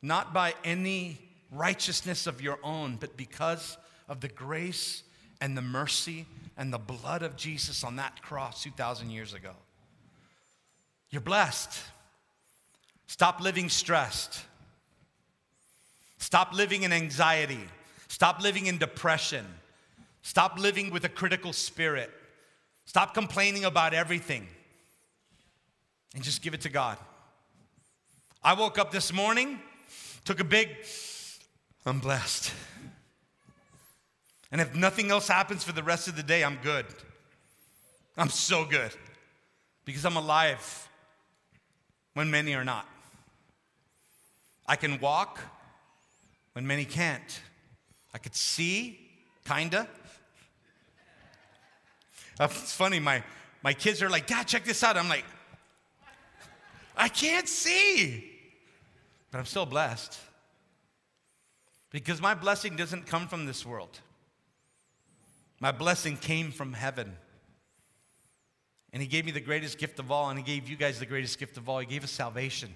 not 0.00 0.32
by 0.32 0.54
any 0.62 1.18
righteousness 1.50 2.26
of 2.26 2.40
your 2.40 2.58
own, 2.62 2.96
but 2.96 3.16
because 3.16 3.76
of 4.08 4.20
the 4.20 4.28
grace 4.28 5.02
and 5.40 5.56
the 5.56 5.62
mercy 5.62 6.26
and 6.56 6.72
the 6.72 6.78
blood 6.78 7.22
of 7.22 7.36
Jesus 7.36 7.82
on 7.82 7.96
that 7.96 8.22
cross 8.22 8.62
2,000 8.62 9.10
years 9.10 9.34
ago. 9.34 9.54
You're 11.14 11.20
blessed. 11.20 11.80
Stop 13.06 13.40
living 13.40 13.68
stressed. 13.68 14.42
Stop 16.18 16.52
living 16.52 16.82
in 16.82 16.92
anxiety. 16.92 17.60
Stop 18.08 18.42
living 18.42 18.66
in 18.66 18.78
depression. 18.78 19.46
Stop 20.22 20.58
living 20.58 20.90
with 20.90 21.04
a 21.04 21.08
critical 21.08 21.52
spirit. 21.52 22.10
Stop 22.86 23.14
complaining 23.14 23.64
about 23.64 23.94
everything 23.94 24.48
and 26.16 26.24
just 26.24 26.42
give 26.42 26.52
it 26.52 26.62
to 26.62 26.68
God. 26.68 26.98
I 28.42 28.54
woke 28.54 28.76
up 28.76 28.90
this 28.90 29.12
morning, 29.12 29.60
took 30.24 30.40
a 30.40 30.44
big, 30.44 30.68
I'm 31.86 32.00
blessed. 32.00 32.52
And 34.50 34.60
if 34.60 34.74
nothing 34.74 35.12
else 35.12 35.28
happens 35.28 35.62
for 35.62 35.70
the 35.70 35.84
rest 35.84 36.08
of 36.08 36.16
the 36.16 36.24
day, 36.24 36.42
I'm 36.42 36.58
good. 36.60 36.86
I'm 38.18 38.30
so 38.30 38.64
good 38.64 38.90
because 39.84 40.04
I'm 40.04 40.16
alive 40.16 40.88
when 42.14 42.30
many 42.30 42.54
are 42.54 42.64
not. 42.64 42.88
I 44.66 44.76
can 44.76 44.98
walk 44.98 45.40
when 46.54 46.66
many 46.66 46.84
can't. 46.84 47.40
I 48.14 48.18
could 48.18 48.34
see, 48.34 48.98
kinda. 49.44 49.88
Uh, 52.40 52.48
it's 52.50 52.74
funny, 52.74 52.98
my, 52.98 53.22
my 53.62 53.72
kids 53.72 54.02
are 54.02 54.08
like, 54.08 54.26
Dad, 54.26 54.46
check 54.48 54.64
this 54.64 54.82
out. 54.82 54.96
I'm 54.96 55.08
like, 55.08 55.24
I 56.96 57.08
can't 57.08 57.48
see, 57.48 58.30
but 59.30 59.38
I'm 59.38 59.46
still 59.46 59.66
blessed. 59.66 60.18
Because 61.90 62.20
my 62.20 62.34
blessing 62.34 62.76
doesn't 62.76 63.06
come 63.06 63.28
from 63.28 63.46
this 63.46 63.64
world. 63.64 64.00
My 65.60 65.72
blessing 65.72 66.16
came 66.16 66.50
from 66.50 66.72
heaven. 66.72 67.16
And 68.94 69.02
He 69.02 69.08
gave 69.08 69.26
me 69.26 69.32
the 69.32 69.40
greatest 69.40 69.76
gift 69.76 69.98
of 69.98 70.10
all, 70.10 70.30
and 70.30 70.38
He 70.38 70.44
gave 70.44 70.70
you 70.70 70.76
guys 70.76 70.98
the 70.98 71.04
greatest 71.04 71.38
gift 71.38 71.58
of 71.58 71.68
all. 71.68 71.80
He 71.80 71.86
gave 71.86 72.04
us 72.04 72.10
salvation. 72.10 72.72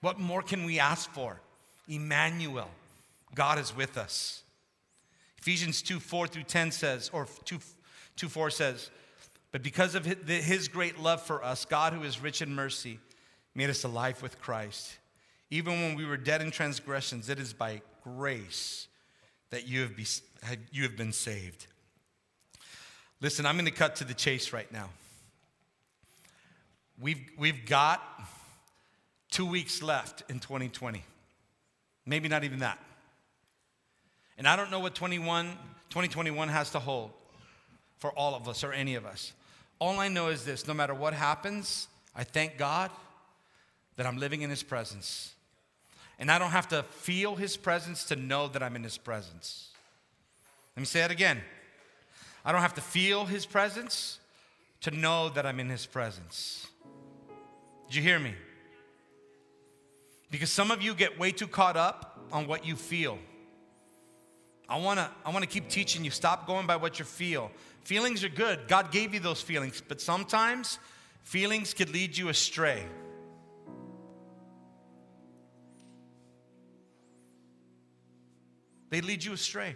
What 0.00 0.18
more 0.18 0.40
can 0.40 0.64
we 0.64 0.78
ask 0.78 1.10
for? 1.10 1.38
Emmanuel, 1.86 2.70
God 3.34 3.58
is 3.58 3.76
with 3.76 3.98
us. 3.98 4.42
Ephesians 5.38 5.82
2 5.82 6.00
4 6.00 6.26
through 6.26 6.44
10 6.44 6.70
says, 6.70 7.10
or 7.12 7.26
2, 7.44 7.58
2 8.16 8.28
4 8.28 8.50
says, 8.50 8.90
but 9.52 9.62
because 9.62 9.94
of 9.94 10.04
his 10.04 10.68
great 10.68 10.98
love 11.00 11.20
for 11.20 11.42
us, 11.44 11.64
God, 11.64 11.92
who 11.92 12.04
is 12.04 12.22
rich 12.22 12.40
in 12.40 12.54
mercy, 12.54 13.00
made 13.54 13.68
us 13.68 13.82
alive 13.82 14.22
with 14.22 14.40
Christ. 14.40 14.96
Even 15.50 15.72
when 15.80 15.96
we 15.96 16.04
were 16.04 16.16
dead 16.16 16.40
in 16.40 16.52
transgressions, 16.52 17.28
it 17.28 17.40
is 17.40 17.52
by 17.52 17.82
grace 18.04 18.86
that 19.50 19.66
you 19.66 19.80
have, 19.80 19.96
be, 19.96 20.06
you 20.70 20.84
have 20.84 20.96
been 20.96 21.12
saved. 21.12 21.66
Listen, 23.20 23.44
I'm 23.44 23.56
going 23.56 23.66
to 23.66 23.70
cut 23.70 23.96
to 23.96 24.04
the 24.04 24.14
chase 24.14 24.52
right 24.52 24.70
now. 24.72 24.88
We've, 27.00 27.20
we've 27.38 27.66
got 27.66 28.02
two 29.30 29.44
weeks 29.44 29.82
left 29.82 30.22
in 30.30 30.38
2020. 30.38 31.04
Maybe 32.06 32.28
not 32.28 32.44
even 32.44 32.60
that. 32.60 32.78
And 34.38 34.48
I 34.48 34.56
don't 34.56 34.70
know 34.70 34.80
what 34.80 34.94
21, 34.94 35.48
2021 35.90 36.48
has 36.48 36.70
to 36.70 36.78
hold 36.78 37.10
for 37.98 38.10
all 38.12 38.34
of 38.34 38.48
us 38.48 38.64
or 38.64 38.72
any 38.72 38.94
of 38.94 39.04
us. 39.04 39.32
All 39.78 39.98
I 39.98 40.08
know 40.08 40.28
is 40.28 40.44
this 40.44 40.66
no 40.66 40.72
matter 40.72 40.94
what 40.94 41.12
happens, 41.12 41.88
I 42.16 42.24
thank 42.24 42.56
God 42.56 42.90
that 43.96 44.06
I'm 44.06 44.16
living 44.16 44.40
in 44.40 44.48
His 44.48 44.62
presence. 44.62 45.34
And 46.18 46.30
I 46.30 46.38
don't 46.38 46.50
have 46.50 46.68
to 46.68 46.82
feel 46.84 47.36
His 47.36 47.56
presence 47.56 48.04
to 48.04 48.16
know 48.16 48.48
that 48.48 48.62
I'm 48.62 48.76
in 48.76 48.82
His 48.82 48.96
presence. 48.96 49.68
Let 50.74 50.80
me 50.80 50.86
say 50.86 51.00
that 51.00 51.10
again. 51.10 51.42
I 52.44 52.52
don't 52.52 52.62
have 52.62 52.74
to 52.74 52.80
feel 52.80 53.24
His 53.24 53.46
presence 53.46 54.18
to 54.82 54.90
know 54.90 55.28
that 55.30 55.46
I'm 55.46 55.60
in 55.60 55.68
His 55.68 55.86
presence. 55.86 56.66
Did 57.86 57.96
you 57.96 58.02
hear 58.02 58.18
me? 58.18 58.34
Because 60.30 60.50
some 60.50 60.70
of 60.70 60.80
you 60.80 60.94
get 60.94 61.18
way 61.18 61.32
too 61.32 61.48
caught 61.48 61.76
up 61.76 62.18
on 62.32 62.46
what 62.46 62.64
you 62.64 62.76
feel. 62.76 63.18
I 64.68 64.78
wanna, 64.78 65.10
I 65.24 65.30
wanna 65.30 65.46
keep 65.46 65.68
teaching 65.68 66.04
you 66.04 66.12
stop 66.12 66.46
going 66.46 66.66
by 66.66 66.76
what 66.76 66.98
you 66.98 67.04
feel. 67.04 67.50
Feelings 67.82 68.22
are 68.22 68.28
good. 68.28 68.68
God 68.68 68.92
gave 68.92 69.12
you 69.12 69.20
those 69.20 69.42
feelings, 69.42 69.82
but 69.86 70.00
sometimes 70.00 70.78
feelings 71.24 71.74
could 71.74 71.90
lead 71.90 72.16
you 72.16 72.28
astray. 72.28 72.84
They 78.90 79.00
lead 79.00 79.24
you 79.24 79.32
astray. 79.32 79.74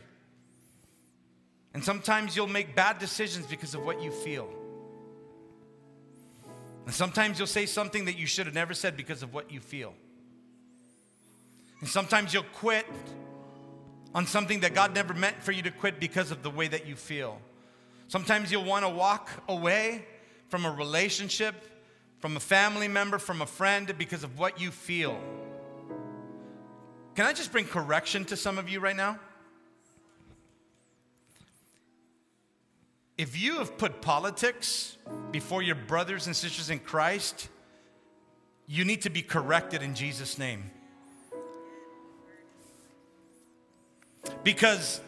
And 1.75 1.85
sometimes 1.85 2.37
you'll 2.37 2.47
make 2.47 2.75
bad 2.75 2.99
decisions 2.99 3.47
because 3.47 3.75
of 3.75 3.85
what 3.85 4.01
you 4.01 4.13
feel. 4.13 4.49
And 6.87 6.95
sometimes 6.95 7.39
you'll 7.39 7.49
say 7.49 7.67
something 7.67 8.05
that 8.05 8.17
you 8.17 8.27
should 8.27 8.47
have 8.47 8.55
never 8.55 8.75
said 8.75 8.97
because 8.97 9.23
of 9.23 9.35
what 9.35 9.51
you 9.51 9.61
feel. 9.61 9.93
And 11.81 11.89
sometimes 11.89 12.33
you'll 12.33 12.45
quit 12.55 12.87
on 14.15 14.27
something 14.27 14.61
that 14.61 14.75
God 14.75 14.95
never 14.95 15.13
meant 15.13 15.43
for 15.43 15.51
you 15.51 15.63
to 15.63 15.71
quit 15.71 15.99
because 15.99 16.31
of 16.31 16.43
the 16.43 16.51
way 16.51 16.69
that 16.69 16.87
you 16.87 16.95
feel. 16.95 17.41
Sometimes 18.07 18.53
you'll 18.53 18.65
want 18.65 18.85
to 18.85 18.89
walk 18.89 19.31
away 19.49 20.07
from 20.49 20.67
a 20.67 20.71
relationship, 20.71 21.55
from 22.21 22.37
a 22.37 22.41
family 22.41 22.87
member, 22.87 23.19
from 23.19 23.43
a 23.43 23.47
friend 23.47 23.93
because 23.99 24.23
of 24.23 24.39
what 24.39 24.61
you 24.61 24.71
feel. 24.71 25.19
Can 27.17 27.27
I 27.27 27.33
just 27.33 27.51
bring 27.51 27.65
correction 27.65 28.25
to 28.27 28.37
some 28.37 28.59
of 28.59 28.69
you 28.69 28.79
right 28.79 28.97
now? 28.97 29.19
If 33.17 33.41
you 33.41 33.59
have 33.59 33.79
put 33.79 34.01
politics 34.01 34.97
before 35.31 35.63
your 35.63 35.77
brothers 35.77 36.27
and 36.27 36.35
sisters 36.35 36.69
in 36.69 36.81
Christ, 36.81 37.49
you 38.67 38.85
need 38.85 39.03
to 39.03 39.11
be 39.11 39.23
corrected 39.23 39.83
in 39.83 39.95
Jesus' 39.95 40.37
name. 40.37 40.71
Because 44.43 45.01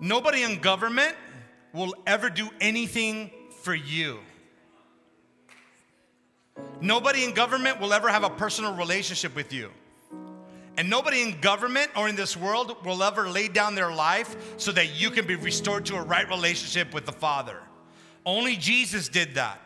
nobody 0.00 0.42
in 0.42 0.60
government 0.60 1.14
will 1.72 1.94
ever 2.06 2.28
do 2.30 2.48
anything 2.60 3.30
for 3.62 3.74
you. 3.74 4.18
Nobody 6.80 7.24
in 7.24 7.34
government 7.34 7.80
will 7.80 7.92
ever 7.92 8.08
have 8.08 8.24
a 8.24 8.30
personal 8.30 8.74
relationship 8.74 9.36
with 9.36 9.52
you. 9.52 9.70
And 10.78 10.88
nobody 10.88 11.22
in 11.22 11.40
government 11.40 11.90
or 11.96 12.08
in 12.08 12.14
this 12.14 12.36
world 12.36 12.76
will 12.86 13.02
ever 13.02 13.28
lay 13.28 13.48
down 13.48 13.74
their 13.74 13.92
life 13.92 14.36
so 14.58 14.70
that 14.70 14.98
you 14.98 15.10
can 15.10 15.26
be 15.26 15.34
restored 15.34 15.84
to 15.86 15.96
a 15.96 16.02
right 16.02 16.28
relationship 16.28 16.94
with 16.94 17.04
the 17.04 17.12
Father. 17.12 17.58
Only 18.24 18.54
Jesus 18.54 19.08
did 19.08 19.34
that. 19.34 19.60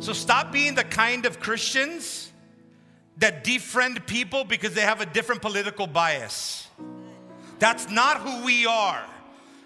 So 0.00 0.12
stop 0.12 0.50
being 0.50 0.74
the 0.74 0.82
kind 0.82 1.26
of 1.26 1.38
Christians 1.38 2.32
that 3.18 3.44
defriend 3.44 4.04
people 4.04 4.42
because 4.42 4.74
they 4.74 4.80
have 4.80 5.00
a 5.00 5.06
different 5.06 5.42
political 5.42 5.86
bias. 5.86 6.66
That's 7.60 7.88
not 7.88 8.22
who 8.22 8.44
we 8.44 8.66
are. 8.66 9.04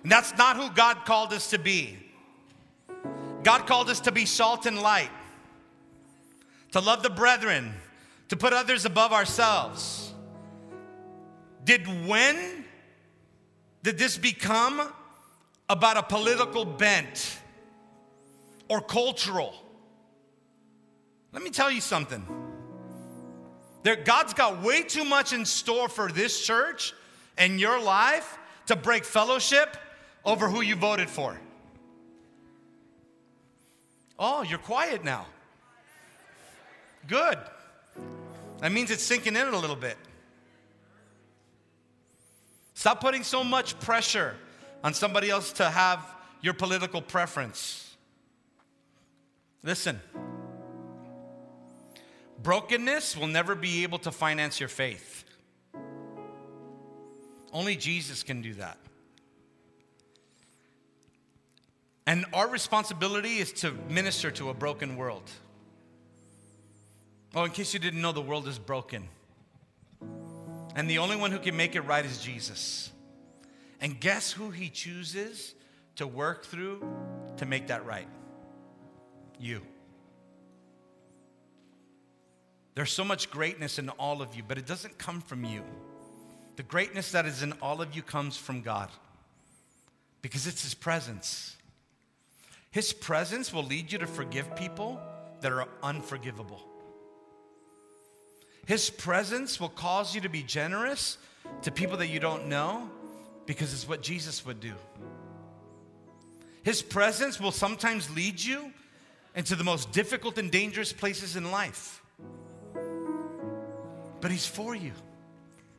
And 0.03 0.13
that's 0.13 0.37
not 0.37 0.57
who 0.57 0.69
God 0.73 1.07
called 1.07 1.33
us 1.33 1.49
to 1.51 1.59
be. 1.59 1.97
God 3.43 3.67
called 3.67 3.89
us 3.89 4.01
to 4.01 4.13
be 4.13 4.27
salt 4.27 4.67
and 4.67 4.83
light, 4.83 5.11
to 6.73 6.81
love 6.81 7.03
the 7.03 7.09
brethren, 7.09 7.73
to 8.29 8.37
put 8.37 8.53
others 8.53 8.85
above 8.85 9.13
ourselves. 9.13 10.13
Did 11.65 11.87
when 12.07 12.65
did 13.83 13.99
this 13.99 14.17
become 14.17 14.93
about 15.69 15.97
a 15.97 16.03
political 16.03 16.65
bent 16.65 17.39
or 18.69 18.81
cultural? 18.81 19.55
Let 21.33 21.43
me 21.43 21.51
tell 21.51 21.71
you 21.71 21.81
something. 21.81 22.25
There, 23.83 23.97
God's 23.97 24.33
got 24.33 24.63
way 24.63 24.83
too 24.83 25.05
much 25.05 25.33
in 25.33 25.45
store 25.45 25.89
for 25.89 26.11
this 26.11 26.45
church 26.45 26.95
and 27.37 27.61
your 27.61 27.81
life 27.81 28.39
to 28.67 28.77
break 28.77 29.05
fellowship 29.05 29.77
over 30.25 30.49
who 30.49 30.63
you 30.63 30.77
voted 30.77 31.11
for. 31.11 31.39
Oh, 34.19 34.43
you're 34.43 34.59
quiet 34.59 35.05
now. 35.05 35.27
Good. 37.07 37.39
That 38.61 38.73
means 38.73 38.91
it's 38.91 39.03
sinking 39.03 39.37
in 39.37 39.49
a 39.49 39.59
little 39.59 39.77
bit. 39.77 39.97
Stop 42.75 43.01
putting 43.01 43.23
so 43.23 43.45
much 43.45 43.79
pressure 43.81 44.37
on 44.83 44.95
somebody 44.95 45.31
else 45.31 45.53
to 45.55 45.69
have 45.69 46.05
your 46.43 46.55
political 46.55 47.01
preference. 47.01 47.97
Listen, 49.63 50.01
Brokenness 52.43 53.17
will 53.17 53.27
never 53.27 53.55
be 53.55 53.85
able 53.85 53.99
to 54.01 54.13
finance 54.13 54.61
your 54.61 54.69
faith. 54.69 55.25
Only 57.53 57.77
Jesus 57.77 58.23
can 58.23 58.43
do 58.43 58.53
that. 58.55 58.77
And 62.07 62.27
our 62.35 62.49
responsibility 62.49 63.39
is 63.39 63.53
to 63.55 63.73
minister 63.89 64.31
to 64.33 64.51
a 64.51 64.55
broken 64.55 64.97
world. 64.97 65.31
Oh, 67.35 67.45
in 67.45 67.51
case 67.51 67.75
you 67.75 67.81
didn't 67.81 68.01
know, 68.01 68.13
the 68.13 68.23
world 68.23 68.47
is 68.47 68.59
broken. 68.59 69.09
And 70.77 70.89
the 70.89 70.99
only 70.99 71.17
one 71.17 71.31
who 71.31 71.39
can 71.39 71.57
make 71.57 71.75
it 71.75 71.81
right 71.83 72.05
is 72.05 72.19
Jesus. 72.19 72.93
And 73.81 73.99
guess 73.99 74.31
who 74.31 74.51
he 74.51 74.69
chooses 74.69 75.55
to 75.97 76.07
work 76.07 76.45
through 76.45 76.83
to 77.39 77.47
make 77.47 77.69
that 77.69 77.85
right? 77.85 78.09
You. 79.39 79.63
There's 82.75 82.93
so 82.93 83.05
much 83.05 83.31
greatness 83.31 83.79
in 83.79 83.89
all 83.91 84.23
of 84.23 84.35
you, 84.35 84.43
but 84.47 84.59
it 84.59 84.67
doesn't 84.67 84.99
come 84.99 85.21
from 85.21 85.45
you. 85.45 85.63
The 86.57 86.63
greatness 86.63 87.13
that 87.13 87.27
is 87.27 87.43
in 87.43 87.53
all 87.61 87.83
of 87.83 87.95
you 87.95 88.03
comes 88.03 88.37
from 88.37 88.63
God 88.63 88.91
because 90.23 90.47
it's 90.47 90.63
His 90.63 90.75
presence. 90.75 91.57
His 92.71 92.93
presence 92.93 93.53
will 93.53 93.65
lead 93.65 93.93
you 93.93 93.99
to 93.99 94.07
forgive 94.07 94.55
people 94.57 95.01
that 95.41 95.53
are 95.53 95.69
unforgivable. 95.83 96.61
His 98.67 98.91
presence 98.91 99.61
will 99.61 99.69
cause 99.69 100.15
you 100.15 100.21
to 100.23 100.29
be 100.29 100.43
generous 100.43 101.19
to 101.63 101.71
people 101.71 101.97
that 101.99 102.09
you 102.09 102.21
don't 102.21 102.47
know 102.49 102.89
because 103.47 103.73
it's 103.73 103.89
what 103.89 104.03
Jesus 104.03 104.45
would 104.47 104.61
do. 104.61 104.73
His 106.63 106.81
presence 106.81 107.39
will 107.39 107.53
sometimes 107.53 108.15
lead 108.15 108.43
you 108.43 108.73
into 109.35 109.55
the 109.55 109.65
most 109.65 109.93
difficult 109.93 110.39
and 110.39 110.51
dangerous 110.51 110.93
places 110.93 111.37
in 111.37 111.51
life. 111.51 112.03
But 114.21 114.31
He's 114.31 114.47
for 114.47 114.75
you. 114.75 114.93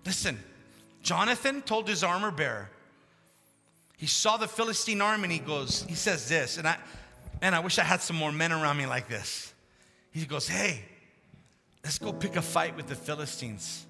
Listen, 0.06 0.38
Jonathan 1.02 1.62
told 1.62 1.88
his 1.88 2.04
armor 2.04 2.32
bearer, 2.32 2.70
he 3.98 4.08
saw 4.08 4.38
the 4.38 4.48
Philistine 4.48 5.02
army 5.02 5.24
and 5.24 5.32
he 5.32 5.40
goes, 5.40 5.86
he 5.88 5.96
says 5.96 6.28
this, 6.30 6.58
and 6.58 6.68
I, 6.68 6.78
man, 7.42 7.54
I 7.54 7.60
wish 7.60 7.80
I 7.80 7.84
had 7.84 8.02
some 8.02 8.16
more 8.16 8.32
men 8.32 8.52
around 8.52 8.78
me 8.78 8.86
like 8.86 9.08
this. 9.08 9.54
He 10.12 10.26
goes, 10.26 10.48
hey, 10.48 10.82
let's 11.86 12.00
go 12.00 12.12
pick 12.12 12.36
a 12.36 12.42
fight 12.42 12.76
with 12.76 12.88
the 12.88 12.96
Philistines 12.96 13.86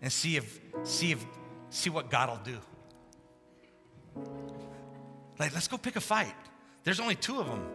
and 0.00 0.10
see 0.10 0.38
if, 0.38 0.58
see 0.82 1.12
if, 1.12 1.24
see 1.68 1.90
what 1.90 2.10
God 2.10 2.30
will 2.30 2.40
do. 2.42 2.56
Like, 5.38 5.52
let's 5.52 5.68
go 5.68 5.76
pick 5.76 5.96
a 5.96 6.00
fight. 6.00 6.32
There's 6.84 7.00
only 7.00 7.16
two 7.16 7.38
of 7.38 7.46
them. 7.46 7.68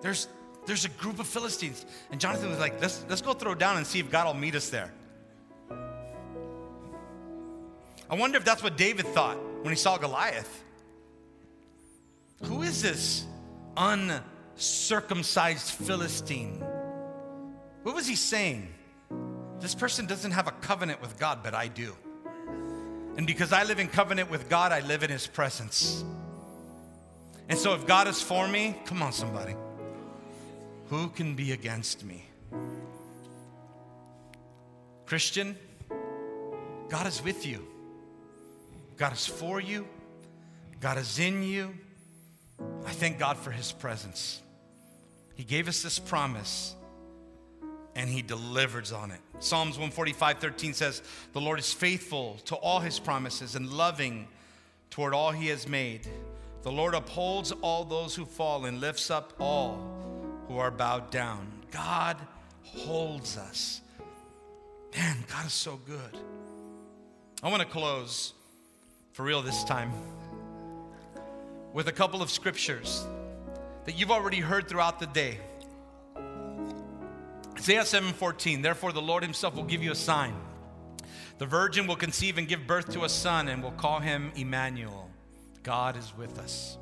There's, 0.00 0.28
there's 0.64 0.84
a 0.84 0.90
group 0.90 1.18
of 1.18 1.26
Philistines. 1.26 1.84
And 2.12 2.20
Jonathan 2.20 2.50
was 2.50 2.60
like, 2.60 2.80
let's, 2.80 3.04
let's 3.08 3.20
go 3.20 3.32
throw 3.32 3.56
down 3.56 3.78
and 3.78 3.86
see 3.86 3.98
if 3.98 4.12
God 4.12 4.28
will 4.28 4.34
meet 4.40 4.54
us 4.54 4.70
there. 4.70 4.92
I 8.08 8.14
wonder 8.14 8.38
if 8.38 8.44
that's 8.44 8.62
what 8.62 8.76
David 8.76 9.06
thought 9.08 9.38
when 9.62 9.72
he 9.72 9.76
saw 9.76 9.98
Goliath. 9.98 10.62
Who 12.44 12.62
is 12.62 12.80
this 12.80 13.26
uncircumcised 13.76 15.72
Philistine? 15.72 16.62
What 17.82 17.94
was 17.94 18.06
he 18.06 18.16
saying? 18.16 18.68
This 19.60 19.74
person 19.74 20.06
doesn't 20.06 20.32
have 20.32 20.46
a 20.46 20.52
covenant 20.52 21.00
with 21.00 21.18
God, 21.18 21.40
but 21.42 21.54
I 21.54 21.68
do. 21.68 21.96
And 23.16 23.26
because 23.26 23.52
I 23.52 23.64
live 23.64 23.80
in 23.80 23.88
covenant 23.88 24.30
with 24.30 24.48
God, 24.48 24.70
I 24.70 24.80
live 24.80 25.02
in 25.02 25.10
his 25.10 25.26
presence. 25.26 26.04
And 27.48 27.58
so 27.58 27.74
if 27.74 27.86
God 27.86 28.06
is 28.06 28.22
for 28.22 28.46
me, 28.46 28.76
come 28.84 29.02
on, 29.02 29.12
somebody. 29.12 29.56
Who 30.88 31.08
can 31.08 31.34
be 31.34 31.52
against 31.52 32.04
me? 32.04 32.24
Christian, 35.06 35.56
God 36.88 37.06
is 37.06 37.22
with 37.22 37.46
you. 37.46 37.66
God 38.96 39.12
is 39.12 39.26
for 39.26 39.60
you. 39.60 39.86
God 40.80 40.98
is 40.98 41.18
in 41.18 41.42
you. 41.42 41.74
I 42.86 42.90
thank 42.90 43.18
God 43.18 43.36
for 43.36 43.50
his 43.50 43.72
presence. 43.72 44.42
He 45.34 45.44
gave 45.44 45.68
us 45.68 45.82
this 45.82 45.98
promise 45.98 46.74
and 47.98 48.08
he 48.08 48.22
delivers 48.22 48.92
on 48.92 49.10
it. 49.10 49.18
Psalms 49.40 49.72
145 49.72 50.38
13 50.38 50.72
says, 50.72 51.02
The 51.32 51.40
Lord 51.40 51.58
is 51.58 51.72
faithful 51.72 52.38
to 52.44 52.54
all 52.54 52.78
his 52.78 53.00
promises 53.00 53.56
and 53.56 53.68
loving 53.68 54.28
toward 54.88 55.12
all 55.12 55.32
he 55.32 55.48
has 55.48 55.66
made. 55.66 56.06
The 56.62 56.70
Lord 56.70 56.94
upholds 56.94 57.50
all 57.50 57.84
those 57.84 58.14
who 58.14 58.24
fall 58.24 58.66
and 58.66 58.80
lifts 58.80 59.10
up 59.10 59.32
all 59.40 59.82
who 60.46 60.58
are 60.58 60.70
bowed 60.70 61.10
down. 61.10 61.48
God 61.72 62.16
holds 62.62 63.36
us. 63.36 63.80
Man, 64.96 65.16
God 65.26 65.46
is 65.46 65.52
so 65.52 65.80
good. 65.84 66.16
I 67.42 67.50
want 67.50 67.62
to 67.62 67.68
close 67.68 68.32
for 69.12 69.24
real 69.24 69.42
this 69.42 69.64
time 69.64 69.92
with 71.72 71.88
a 71.88 71.92
couple 71.92 72.22
of 72.22 72.30
scriptures 72.30 73.04
that 73.86 73.98
you've 73.98 74.12
already 74.12 74.38
heard 74.38 74.68
throughout 74.68 75.00
the 75.00 75.06
day. 75.06 75.38
Isaiah 77.58 77.82
7:14 77.82 78.62
Therefore 78.62 78.92
the 78.92 79.02
Lord 79.02 79.22
himself 79.22 79.54
will 79.54 79.64
give 79.64 79.82
you 79.82 79.90
a 79.90 79.96
sign. 79.96 80.34
The 81.38 81.46
virgin 81.46 81.86
will 81.86 81.96
conceive 81.96 82.38
and 82.38 82.48
give 82.48 82.66
birth 82.66 82.92
to 82.92 83.04
a 83.04 83.08
son 83.08 83.48
and 83.48 83.62
will 83.62 83.72
call 83.72 84.00
him 84.00 84.32
Emmanuel. 84.36 85.10
God 85.62 85.96
is 85.96 86.12
with 86.16 86.38
us. 86.38 86.78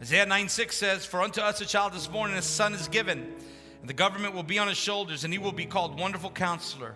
Isaiah 0.00 0.26
9 0.26 0.48
6 0.48 0.76
says, 0.76 1.06
For 1.06 1.22
unto 1.22 1.40
us 1.40 1.60
a 1.60 1.66
child 1.66 1.94
is 1.94 2.06
born 2.06 2.30
and 2.30 2.38
a 2.38 2.42
son 2.42 2.74
is 2.74 2.88
given, 2.88 3.34
and 3.80 3.88
the 3.88 3.94
government 3.94 4.34
will 4.34 4.42
be 4.42 4.58
on 4.58 4.68
his 4.68 4.76
shoulders, 4.76 5.24
and 5.24 5.32
he 5.32 5.38
will 5.38 5.52
be 5.52 5.66
called 5.66 5.98
Wonderful 5.98 6.30
Counselor, 6.30 6.94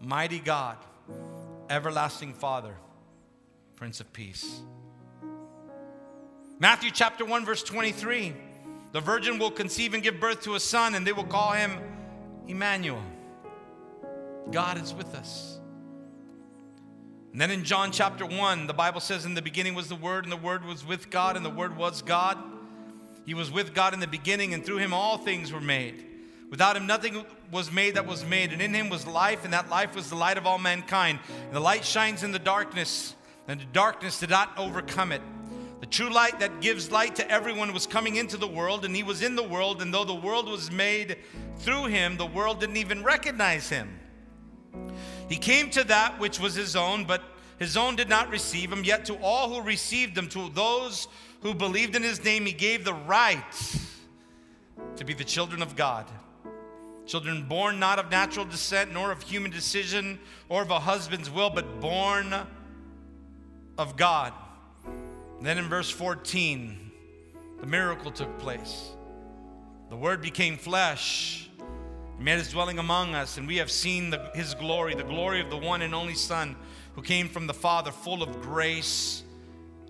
Mighty 0.00 0.40
God, 0.40 0.76
Everlasting 1.70 2.34
Father, 2.34 2.74
Prince 3.76 4.00
of 4.00 4.12
Peace. 4.12 4.60
Matthew 6.58 6.90
chapter 6.90 7.24
1, 7.24 7.44
verse 7.44 7.62
23 7.62 8.34
The 8.92 9.00
virgin 9.00 9.38
will 9.38 9.52
conceive 9.52 9.94
and 9.94 10.02
give 10.02 10.18
birth 10.18 10.42
to 10.42 10.56
a 10.56 10.60
son, 10.60 10.96
and 10.96 11.06
they 11.06 11.12
will 11.12 11.24
call 11.24 11.52
him 11.52 11.70
Emmanuel. 12.46 13.02
God 14.50 14.80
is 14.80 14.94
with 14.94 15.14
us. 15.14 15.58
And 17.32 17.40
then 17.40 17.50
in 17.50 17.64
John 17.64 17.90
chapter 17.90 18.24
1, 18.24 18.66
the 18.68 18.72
Bible 18.74 19.00
says, 19.00 19.24
In 19.24 19.34
the 19.34 19.42
beginning 19.42 19.74
was 19.74 19.88
the 19.88 19.96
Word, 19.96 20.24
and 20.24 20.32
the 20.32 20.36
Word 20.36 20.64
was 20.64 20.86
with 20.86 21.10
God, 21.10 21.36
and 21.36 21.44
the 21.44 21.50
Word 21.50 21.76
was 21.76 22.00
God. 22.00 22.38
He 23.26 23.34
was 23.34 23.50
with 23.50 23.74
God 23.74 23.94
in 23.94 24.00
the 24.00 24.06
beginning, 24.06 24.54
and 24.54 24.64
through 24.64 24.76
him 24.76 24.92
all 24.92 25.18
things 25.18 25.52
were 25.52 25.60
made. 25.60 26.04
Without 26.50 26.76
him, 26.76 26.86
nothing 26.86 27.24
was 27.50 27.72
made 27.72 27.96
that 27.96 28.06
was 28.06 28.24
made. 28.24 28.52
And 28.52 28.62
in 28.62 28.72
him 28.72 28.88
was 28.88 29.06
life, 29.06 29.44
and 29.44 29.52
that 29.52 29.68
life 29.68 29.96
was 29.96 30.10
the 30.10 30.14
light 30.14 30.38
of 30.38 30.46
all 30.46 30.58
mankind. 30.58 31.18
And 31.46 31.52
the 31.52 31.60
light 31.60 31.84
shines 31.84 32.22
in 32.22 32.32
the 32.32 32.38
darkness, 32.38 33.16
and 33.48 33.60
the 33.60 33.64
darkness 33.72 34.20
did 34.20 34.30
not 34.30 34.50
overcome 34.56 35.10
it. 35.10 35.22
The 35.84 35.90
true 35.90 36.08
light 36.08 36.40
that 36.40 36.62
gives 36.62 36.90
light 36.90 37.14
to 37.16 37.30
everyone 37.30 37.74
was 37.74 37.86
coming 37.86 38.16
into 38.16 38.38
the 38.38 38.48
world, 38.48 38.86
and 38.86 38.96
he 38.96 39.02
was 39.02 39.20
in 39.20 39.36
the 39.36 39.42
world. 39.42 39.82
And 39.82 39.92
though 39.92 40.06
the 40.06 40.14
world 40.14 40.48
was 40.48 40.70
made 40.70 41.18
through 41.58 41.88
him, 41.88 42.16
the 42.16 42.24
world 42.24 42.58
didn't 42.58 42.78
even 42.78 43.04
recognize 43.04 43.68
him. 43.68 43.90
He 45.28 45.36
came 45.36 45.68
to 45.72 45.84
that 45.84 46.18
which 46.18 46.40
was 46.40 46.54
his 46.54 46.74
own, 46.74 47.04
but 47.04 47.22
his 47.58 47.76
own 47.76 47.96
did 47.96 48.08
not 48.08 48.30
receive 48.30 48.72
him. 48.72 48.82
Yet 48.82 49.04
to 49.04 49.16
all 49.16 49.52
who 49.52 49.60
received 49.60 50.16
him, 50.16 50.26
to 50.30 50.48
those 50.54 51.06
who 51.42 51.52
believed 51.52 51.94
in 51.94 52.02
his 52.02 52.24
name, 52.24 52.46
he 52.46 52.54
gave 52.54 52.86
the 52.86 52.94
right 52.94 53.44
to 54.96 55.04
be 55.04 55.12
the 55.12 55.22
children 55.22 55.60
of 55.60 55.76
God. 55.76 56.06
Children 57.04 57.42
born 57.42 57.78
not 57.78 57.98
of 57.98 58.10
natural 58.10 58.46
descent, 58.46 58.90
nor 58.90 59.12
of 59.12 59.20
human 59.20 59.50
decision, 59.50 60.18
or 60.48 60.62
of 60.62 60.70
a 60.70 60.78
husband's 60.80 61.30
will, 61.30 61.50
but 61.50 61.82
born 61.82 62.34
of 63.76 63.98
God. 63.98 64.32
And 65.38 65.46
then 65.46 65.58
in 65.58 65.68
verse 65.68 65.90
14, 65.90 66.90
the 67.60 67.66
miracle 67.66 68.10
took 68.10 68.38
place. 68.38 68.90
The 69.90 69.96
Word 69.96 70.22
became 70.22 70.56
flesh 70.56 71.44
he 72.18 72.22
made 72.22 72.38
his 72.38 72.50
dwelling 72.50 72.78
among 72.78 73.14
us, 73.14 73.38
and 73.38 73.46
we 73.46 73.56
have 73.56 73.70
seen 73.70 74.10
the, 74.10 74.30
his 74.34 74.54
glory, 74.54 74.94
the 74.94 75.02
glory 75.02 75.40
of 75.40 75.50
the 75.50 75.56
one 75.56 75.82
and 75.82 75.94
only 75.94 76.14
Son 76.14 76.54
who 76.94 77.02
came 77.02 77.28
from 77.28 77.46
the 77.46 77.54
Father, 77.54 77.90
full 77.90 78.22
of 78.22 78.40
grace 78.40 79.24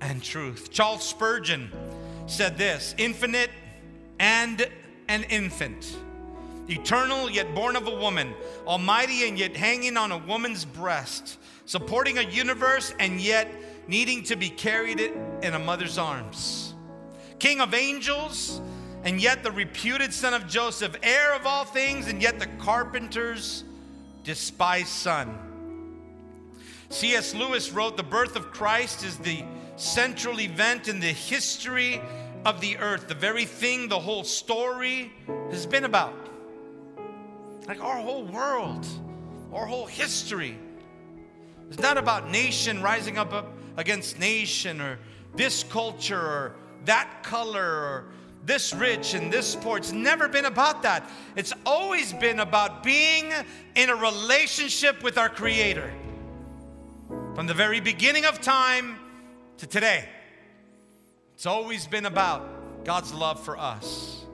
and 0.01 0.23
truth. 0.23 0.71
Charles 0.71 1.07
Spurgeon 1.07 1.71
said 2.27 2.57
this 2.57 2.95
infinite 2.97 3.51
and 4.19 4.67
an 5.09 5.25
infant, 5.25 5.99
eternal 6.69 7.29
yet 7.29 7.55
born 7.55 7.77
of 7.77 7.87
a 7.87 7.95
woman, 7.95 8.33
almighty 8.67 9.29
and 9.29 9.39
yet 9.39 9.55
hanging 9.55 9.99
on 9.99 10.11
a 10.11 10.19
woman's 10.19 10.65
breast, 10.65 11.39
supporting 11.67 12.17
a 12.17 12.23
universe 12.23 12.95
and 12.99 13.21
yet 13.21 13.49
needing 13.87 14.23
to 14.25 14.37
be 14.37 14.49
carried 14.49 15.01
in 15.01 15.55
a 15.55 15.59
mother's 15.59 15.99
arms. 15.99 16.75
King 17.39 17.61
of 17.61 17.75
angels 17.75 18.61
and 19.05 19.21
yet 19.21 19.43
the 19.43 19.53
reputed 19.53 20.13
son 20.15 20.33
of 20.33 20.47
Joseph, 20.47 20.97
heir 21.03 21.35
of 21.35 21.47
all 21.47 21.65
things, 21.65 22.09
and 22.09 22.23
yet 22.23 22.39
the 22.39 22.47
carpenter's 22.59 23.65
despised 24.25 24.89
son. 24.89 25.39
C.S. 26.89 27.35
Lewis 27.35 27.71
wrote, 27.71 27.99
The 27.99 28.03
birth 28.03 28.35
of 28.35 28.51
Christ 28.51 29.05
is 29.05 29.19
the 29.19 29.45
central 29.77 30.41
event 30.41 30.89
in 30.89 31.01
the 31.01 31.13
history 31.13 32.01
of 32.47 32.63
the 32.63 32.79
earth, 32.79 33.09
the 33.09 33.15
very 33.15 33.45
thing 33.45 33.89
the 33.89 33.99
whole 33.99 34.25
story 34.25 35.13
has 35.51 35.67
been 35.67 35.85
about. 35.85 36.15
Like 37.69 37.83
our 37.83 37.97
whole 37.97 38.25
world, 38.25 38.87
our 39.53 39.67
whole 39.67 39.87
history. 39.87 40.57
It's 41.69 41.81
not 41.81 41.99
about 41.99 42.31
nation 42.31 42.83
rising 42.83 43.19
up, 43.19 43.33
up 43.35 43.54
against 43.77 44.19
nation 44.19 44.81
or 44.81 44.99
this 45.35 45.65
culture 45.65 46.21
or 46.21 46.57
that 46.85 47.23
color 47.23 47.63
or 47.63 48.05
this 48.45 48.75
rich 48.75 49.15
and 49.15 49.33
this 49.33 49.57
poor. 49.57 49.79
It's 49.79 49.93
never 49.93 50.29
been 50.29 50.45
about 50.45 50.83
that. 50.83 51.09
It's 51.35 51.53
always 51.65 52.13
been 52.13 52.41
about 52.41 52.83
being 52.83 53.33
in 53.75 53.91
a 53.91 53.97
relationship 53.97 55.03
with 55.03 55.17
our 55.17 55.29
Creator. 55.29 55.93
From 57.35 57.47
the 57.47 57.55
very 57.55 57.81
beginning 57.81 58.27
of 58.27 58.41
time 58.41 58.99
to 59.59 59.67
today, 59.67 60.09
it's 61.35 61.47
always 61.47 61.87
been 61.87 62.07
about 62.07 62.85
God's 62.85 63.13
love 63.13 63.43
for 63.43 63.59
us. 63.59 64.25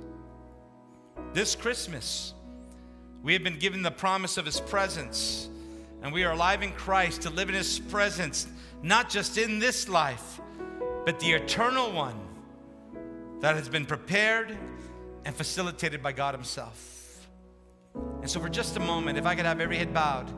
This 1.33 1.55
Christmas, 1.55 2.35
we 3.23 3.33
have 3.33 3.45
been 3.45 3.59
given 3.59 3.83
the 3.83 3.91
promise 3.91 4.37
of 4.37 4.45
His 4.45 4.61
presence, 4.61 5.49
and 6.03 6.13
we 6.13 6.25
are 6.25 6.33
alive 6.33 6.63
in 6.63 6.73
Christ 6.73 7.23
to 7.23 7.31
live 7.31 7.49
in 7.49 7.55
His 7.55 7.79
presence, 7.79 8.47
not 8.83 9.11
just 9.11 9.39
in 9.39 9.59
this 9.59 9.89
life, 9.89 10.41
but 11.05 11.21
the 11.21 11.33
eternal 11.33 11.93
one 11.93 12.19
that 13.41 13.57
has 13.57 13.69
been 13.69 13.87
prepared 13.87 14.57
and 15.25 15.35
facilitated 15.35 16.03
by 16.03 16.13
God 16.13 16.35
Himself. 16.35 17.29
And 17.95 18.31
so, 18.31 18.41
for 18.41 18.49
just 18.49 18.77
a 18.77 18.81
moment, 18.81 19.19
if 19.19 19.27
I 19.27 19.35
could 19.35 19.47
have 19.47 19.61
every 19.61 19.77
head 19.77 19.93
bowed 19.93 20.31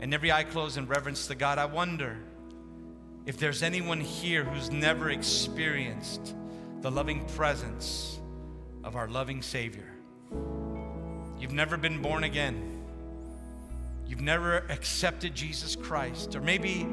and 0.00 0.12
every 0.12 0.30
eye 0.30 0.44
closed 0.44 0.78
in 0.78 0.86
reverence 0.86 1.26
to 1.28 1.34
God, 1.34 1.58
I 1.58 1.64
wonder 1.64 2.18
if 3.24 3.38
there's 3.38 3.62
anyone 3.62 4.00
here 4.00 4.44
who's 4.44 4.70
never 4.70 5.10
experienced 5.10 6.34
the 6.80 6.90
loving 6.90 7.24
presence 7.30 8.20
of 8.84 8.94
our 8.94 9.08
loving 9.08 9.42
Savior. 9.42 9.90
You've 11.38 11.52
never 11.52 11.76
been 11.76 12.00
born 12.00 12.24
again. 12.24 12.82
You've 14.06 14.20
never 14.20 14.58
accepted 14.70 15.34
Jesus 15.34 15.74
Christ. 15.74 16.36
Or 16.36 16.40
maybe, 16.40 16.86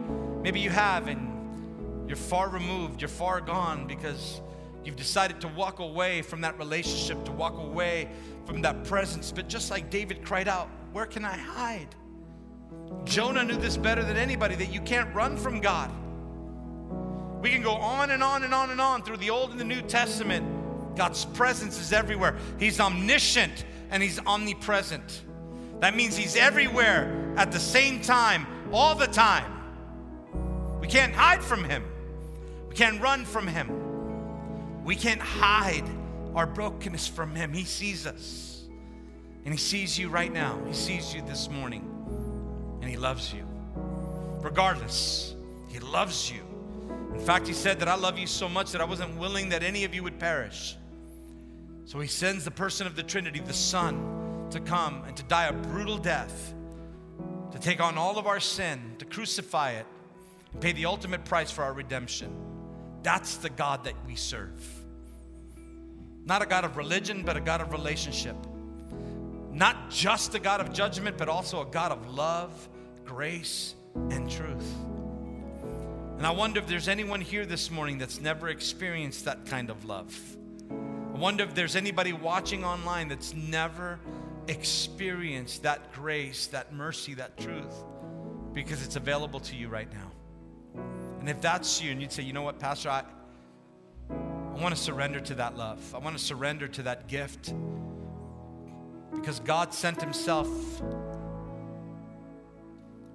maybe 0.44 0.60
you 0.60 0.70
have 0.70 1.08
and 1.08 2.08
you're 2.08 2.18
far 2.18 2.50
removed, 2.50 3.02
you're 3.02 3.10
far 3.10 3.42
gone 3.42 3.88
because 3.88 4.42
You've 4.84 4.96
decided 4.98 5.40
to 5.42 5.48
walk 5.48 5.80
away 5.80 6.22
from 6.22 6.42
that 6.42 6.58
relationship, 6.60 7.24
to 7.26 7.32
walk 7.32 7.58
away 7.58 8.10
from 8.46 8.62
that 8.64 8.84
presence. 8.84 9.32
But 9.32 9.48
just 9.48 9.72
like 9.72 9.90
David 9.90 10.26
cried 10.26 10.48
out, 10.48 10.70
Where 10.92 11.06
can 11.06 11.24
I 11.24 11.38
hide? 11.38 11.96
Jonah 13.06 13.44
knew 13.44 13.56
this 13.56 13.78
better 13.78 14.04
than 14.04 14.18
anybody 14.18 14.56
that 14.56 14.74
you 14.74 14.82
can't 14.82 15.14
run 15.16 15.38
from 15.38 15.62
God. 15.62 15.90
We 17.42 17.50
can 17.50 17.62
go 17.62 17.74
on 17.74 18.12
and 18.12 18.22
on 18.22 18.44
and 18.44 18.54
on 18.54 18.72
and 18.72 18.82
on 18.82 19.04
through 19.04 19.18
the 19.18 19.30
Old 19.30 19.52
and 19.52 19.60
the 19.60 19.66
New 19.66 19.82
Testament. 19.82 20.96
God's 20.96 21.26
presence 21.26 21.80
is 21.80 21.94
everywhere. 21.94 22.38
He's 22.60 22.80
omniscient 22.80 23.66
and 23.90 24.04
He's 24.04 24.20
omnipresent. 24.20 25.24
That 25.80 25.96
means 25.96 26.18
He's 26.18 26.36
everywhere 26.36 27.34
at 27.38 27.52
the 27.52 27.60
same 27.60 28.02
time, 28.02 28.46
all 28.72 28.96
the 28.96 29.08
time. 29.08 29.63
We 30.84 30.90
can't 30.90 31.14
hide 31.14 31.42
from 31.42 31.64
Him, 31.64 31.82
we 32.68 32.76
can't 32.76 33.02
run 33.02 33.24
from 33.24 33.48
Him. 33.48 34.84
We 34.84 34.98
can't 34.98 35.22
hide 35.22 35.86
our 36.36 36.46
brokenness 36.46 37.08
from 37.08 37.34
Him. 37.34 37.54
He 37.54 37.64
sees 37.64 38.06
us. 38.06 38.66
And 39.46 39.54
He 39.54 39.58
sees 39.58 39.98
you 39.98 40.10
right 40.10 40.32
now. 40.32 40.60
He 40.68 40.74
sees 40.74 41.16
you 41.16 41.22
this 41.22 41.50
morning. 41.50 41.88
And 42.82 42.90
He 42.90 42.98
loves 42.98 43.34
you. 43.34 43.46
Regardless, 44.42 45.36
He 45.70 45.80
loves 45.80 46.30
you. 46.30 46.42
In 47.14 47.20
fact, 47.22 47.48
He 47.48 47.54
said 47.54 47.80
that 47.80 47.88
I 47.88 47.96
love 47.96 48.20
you 48.20 48.28
so 48.28 48.50
much 48.50 48.74
that 48.74 48.82
I 48.82 48.86
wasn't 48.86 49.18
willing 49.18 49.48
that 49.50 49.64
any 49.64 49.86
of 49.86 49.96
you 49.96 50.04
would 50.04 50.20
perish. 50.20 50.76
So 51.86 52.02
He 52.02 52.10
sends 52.10 52.44
the 52.44 52.52
person 52.52 52.88
of 52.88 52.98
the 52.98 53.04
Trinity, 53.04 53.40
the 53.40 53.54
Son, 53.54 54.50
to 54.52 54.60
come 54.60 55.06
and 55.08 55.16
to 55.16 55.24
die 55.24 55.46
a 55.46 55.54
brutal 55.54 55.98
death, 55.98 56.54
to 57.54 57.58
take 57.58 57.80
on 57.80 57.98
all 57.98 58.18
of 58.18 58.28
our 58.28 58.42
sin, 58.42 58.96
to 59.00 59.06
crucify 59.06 59.72
it, 59.72 59.86
and 60.54 60.62
pay 60.62 60.72
the 60.72 60.86
ultimate 60.86 61.26
price 61.26 61.52
for 61.52 61.64
our 61.64 61.74
redemption. 61.74 62.34
That's 63.04 63.38
the 63.38 63.50
God 63.50 63.84
that 63.84 63.96
we 64.08 64.16
serve. 64.16 64.64
Not 66.26 66.42
a 66.42 66.46
God 66.46 66.64
of 66.64 66.78
religion, 66.78 67.24
but 67.24 67.36
a 67.36 67.42
God 67.42 67.60
of 67.60 67.74
relationship. 67.74 68.38
Not 69.52 69.90
just 69.90 70.34
a 70.36 70.40
God 70.40 70.62
of 70.62 70.72
judgment, 70.72 71.18
but 71.18 71.28
also 71.28 71.62
a 71.62 71.66
God 71.66 71.92
of 71.92 72.14
love, 72.14 72.70
grace, 73.06 73.76
and 73.94 74.30
truth. 74.32 74.74
And 76.18 76.26
I 76.26 76.32
wonder 76.32 76.60
if 76.60 76.68
there's 76.68 76.88
anyone 76.88 77.20
here 77.20 77.46
this 77.46 77.70
morning 77.70 77.98
that's 77.98 78.22
never 78.22 78.48
experienced 78.48 79.26
that 79.26 79.46
kind 79.46 79.70
of 79.70 79.84
love. 79.84 80.18
I 80.72 81.18
wonder 81.18 81.44
if 81.44 81.54
there's 81.54 81.76
anybody 81.76 82.14
watching 82.14 82.64
online 82.64 83.10
that's 83.10 83.34
never 83.34 84.00
experienced 84.48 85.64
that 85.64 85.92
grace, 85.92 86.48
that 86.48 86.74
mercy, 86.74 87.14
that 87.16 87.38
truth, 87.38 87.84
because 88.54 88.84
it's 88.86 88.96
available 88.96 89.42
to 89.42 89.56
you 89.56 89.68
right 89.68 89.92
now. 89.92 90.12
And 91.24 91.30
if 91.30 91.40
that's 91.40 91.82
you 91.82 91.90
and 91.90 92.02
you'd 92.02 92.12
say, 92.12 92.22
you 92.22 92.34
know 92.34 92.42
what, 92.42 92.60
Pastor, 92.60 92.90
I, 92.90 93.04
I 94.12 94.62
want 94.62 94.76
to 94.76 94.82
surrender 94.82 95.22
to 95.22 95.36
that 95.36 95.56
love. 95.56 95.80
I 95.96 96.00
want 96.00 96.18
to 96.18 96.22
surrender 96.22 96.68
to 96.68 96.84
that 96.84 97.08
gift. 97.08 97.54
Because 99.16 99.40
God 99.40 99.74
sent 99.74 100.02
Himself 100.02 100.50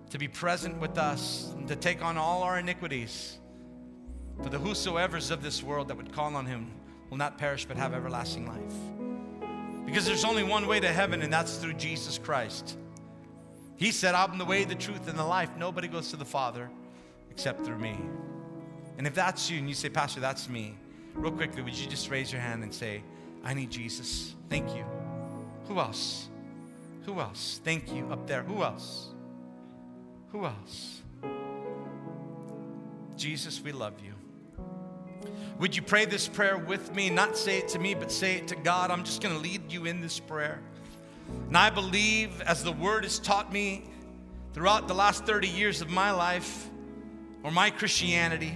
to 0.08 0.16
be 0.16 0.26
present 0.26 0.80
with 0.80 0.96
us 0.96 1.52
and 1.54 1.68
to 1.68 1.76
take 1.76 2.02
on 2.02 2.16
all 2.16 2.42
our 2.44 2.58
iniquities. 2.58 3.36
For 4.42 4.48
the 4.48 4.58
whosoever's 4.58 5.30
of 5.30 5.42
this 5.42 5.62
world 5.62 5.88
that 5.88 5.98
would 5.98 6.10
call 6.10 6.34
on 6.34 6.46
Him 6.46 6.70
will 7.10 7.18
not 7.18 7.36
perish 7.36 7.66
but 7.66 7.76
have 7.76 7.92
everlasting 7.92 8.46
life. 8.46 9.84
Because 9.84 10.06
there's 10.06 10.24
only 10.24 10.44
one 10.44 10.66
way 10.66 10.80
to 10.80 10.88
heaven, 10.88 11.20
and 11.20 11.30
that's 11.30 11.58
through 11.58 11.74
Jesus 11.74 12.16
Christ. 12.16 12.78
He 13.76 13.90
said, 13.90 14.14
I'm 14.14 14.38
the 14.38 14.46
way, 14.46 14.64
the 14.64 14.74
truth, 14.74 15.08
and 15.08 15.18
the 15.18 15.26
life. 15.26 15.50
Nobody 15.58 15.88
goes 15.88 16.08
to 16.12 16.16
the 16.16 16.24
Father 16.24 16.70
except 17.38 17.64
through 17.64 17.78
me. 17.78 17.96
And 18.98 19.06
if 19.06 19.14
that's 19.14 19.48
you 19.48 19.58
and 19.58 19.68
you 19.68 19.74
say, 19.76 19.88
Pastor, 19.88 20.18
that's 20.18 20.48
me, 20.48 20.74
real 21.14 21.30
quickly, 21.30 21.62
would 21.62 21.72
you 21.72 21.88
just 21.88 22.10
raise 22.10 22.32
your 22.32 22.40
hand 22.40 22.64
and 22.64 22.74
say, 22.74 23.00
I 23.44 23.54
need 23.54 23.70
Jesus? 23.70 24.34
Thank 24.50 24.74
you. 24.74 24.84
Who 25.68 25.78
else? 25.78 26.30
Who 27.04 27.20
else? 27.20 27.60
Thank 27.62 27.94
you 27.94 28.08
up 28.10 28.26
there. 28.26 28.42
Who 28.42 28.64
else? 28.64 29.10
Who 30.32 30.46
else? 30.46 31.02
Jesus, 33.16 33.60
we 33.60 33.70
love 33.70 33.94
you. 34.04 34.14
Would 35.60 35.76
you 35.76 35.82
pray 35.82 36.06
this 36.06 36.26
prayer 36.26 36.58
with 36.58 36.92
me? 36.92 37.08
Not 37.08 37.36
say 37.36 37.58
it 37.58 37.68
to 37.68 37.78
me, 37.78 37.94
but 37.94 38.10
say 38.10 38.34
it 38.34 38.48
to 38.48 38.56
God. 38.56 38.90
I'm 38.90 39.04
just 39.04 39.22
going 39.22 39.36
to 39.36 39.40
lead 39.40 39.70
you 39.70 39.86
in 39.86 40.00
this 40.00 40.18
prayer. 40.18 40.60
And 41.46 41.56
I 41.56 41.70
believe, 41.70 42.40
as 42.40 42.64
the 42.64 42.72
word 42.72 43.04
has 43.04 43.20
taught 43.20 43.52
me 43.52 43.84
throughout 44.54 44.88
the 44.88 44.94
last 44.94 45.24
30 45.24 45.46
years 45.46 45.80
of 45.80 45.88
my 45.88 46.10
life, 46.10 46.67
or 47.48 47.50
my 47.50 47.70
Christianity 47.70 48.54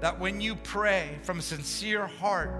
that 0.00 0.20
when 0.20 0.40
you 0.40 0.54
pray 0.54 1.18
from 1.24 1.40
a 1.40 1.42
sincere 1.42 2.06
heart 2.06 2.52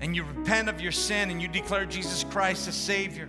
and 0.00 0.16
you 0.16 0.24
repent 0.24 0.68
of 0.68 0.80
your 0.80 0.90
sin 0.90 1.30
and 1.30 1.40
you 1.40 1.46
declare 1.46 1.86
Jesus 1.86 2.24
Christ 2.24 2.66
as 2.66 2.74
Savior, 2.74 3.28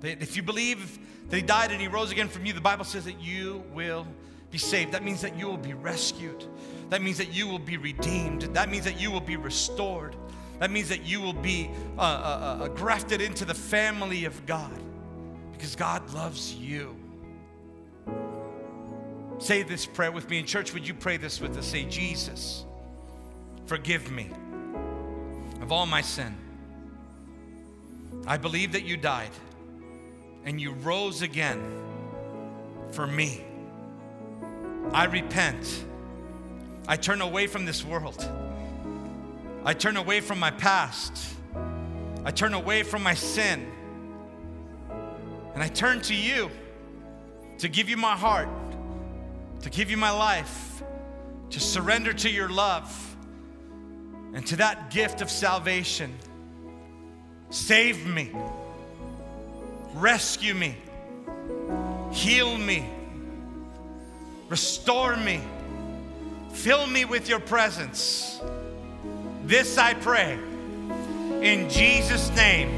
that 0.00 0.20
if 0.20 0.36
you 0.36 0.42
believe 0.42 0.98
that 1.30 1.36
He 1.36 1.42
died 1.42 1.72
and 1.72 1.80
He 1.80 1.88
rose 1.88 2.12
again 2.12 2.28
from 2.28 2.44
you, 2.44 2.52
the 2.52 2.60
Bible 2.60 2.84
says 2.84 3.06
that 3.06 3.18
you 3.18 3.64
will 3.72 4.06
be 4.50 4.58
saved. 4.58 4.92
That 4.92 5.02
means 5.02 5.22
that 5.22 5.34
you 5.34 5.46
will 5.46 5.56
be 5.56 5.72
rescued. 5.72 6.44
That 6.90 7.00
means 7.00 7.16
that 7.16 7.32
you 7.32 7.48
will 7.48 7.58
be 7.58 7.78
redeemed. 7.78 8.42
That 8.42 8.68
means 8.68 8.84
that 8.84 9.00
you 9.00 9.10
will 9.10 9.22
be 9.22 9.36
restored. 9.36 10.16
That 10.58 10.70
means 10.70 10.90
that 10.90 11.06
you 11.06 11.22
will 11.22 11.32
be 11.32 11.70
uh, 11.96 12.02
uh, 12.02 12.04
uh, 12.64 12.68
grafted 12.68 13.22
into 13.22 13.46
the 13.46 13.54
family 13.54 14.26
of 14.26 14.44
God 14.44 14.78
because 15.52 15.74
God 15.74 16.12
loves 16.12 16.54
you. 16.54 17.01
Say 19.42 19.64
this 19.64 19.86
prayer 19.86 20.12
with 20.12 20.30
me. 20.30 20.38
In 20.38 20.46
church, 20.46 20.72
would 20.72 20.86
you 20.86 20.94
pray 20.94 21.16
this 21.16 21.40
with 21.40 21.58
us? 21.58 21.66
Say, 21.66 21.82
Jesus, 21.82 22.64
forgive 23.66 24.08
me 24.08 24.30
of 25.60 25.72
all 25.72 25.84
my 25.84 26.00
sin. 26.00 26.36
I 28.24 28.36
believe 28.36 28.70
that 28.70 28.84
you 28.84 28.96
died 28.96 29.32
and 30.44 30.60
you 30.60 30.70
rose 30.70 31.22
again 31.22 31.60
for 32.92 33.04
me. 33.04 33.44
I 34.92 35.06
repent. 35.06 35.86
I 36.86 36.94
turn 36.94 37.20
away 37.20 37.48
from 37.48 37.64
this 37.64 37.84
world. 37.84 38.24
I 39.64 39.74
turn 39.74 39.96
away 39.96 40.20
from 40.20 40.38
my 40.38 40.52
past. 40.52 41.34
I 42.24 42.30
turn 42.30 42.54
away 42.54 42.84
from 42.84 43.02
my 43.02 43.14
sin. 43.14 43.66
And 45.54 45.64
I 45.64 45.66
turn 45.66 46.00
to 46.02 46.14
you 46.14 46.48
to 47.58 47.68
give 47.68 47.88
you 47.88 47.96
my 47.96 48.14
heart 48.14 48.48
to 49.62 49.70
give 49.70 49.90
you 49.90 49.96
my 49.96 50.10
life, 50.10 50.82
to 51.50 51.60
surrender 51.60 52.12
to 52.12 52.30
your 52.30 52.48
love 52.48 53.16
and 54.34 54.46
to 54.46 54.56
that 54.56 54.90
gift 54.90 55.20
of 55.20 55.30
salvation. 55.30 56.14
Save 57.50 58.06
me, 58.06 58.30
rescue 59.94 60.54
me, 60.54 60.76
heal 62.10 62.56
me, 62.56 62.88
restore 64.48 65.16
me, 65.16 65.40
fill 66.52 66.86
me 66.86 67.04
with 67.04 67.28
your 67.28 67.40
presence. 67.40 68.40
This 69.44 69.78
I 69.78 69.94
pray 69.94 70.38
in 71.42 71.68
Jesus' 71.68 72.30
name. 72.36 72.70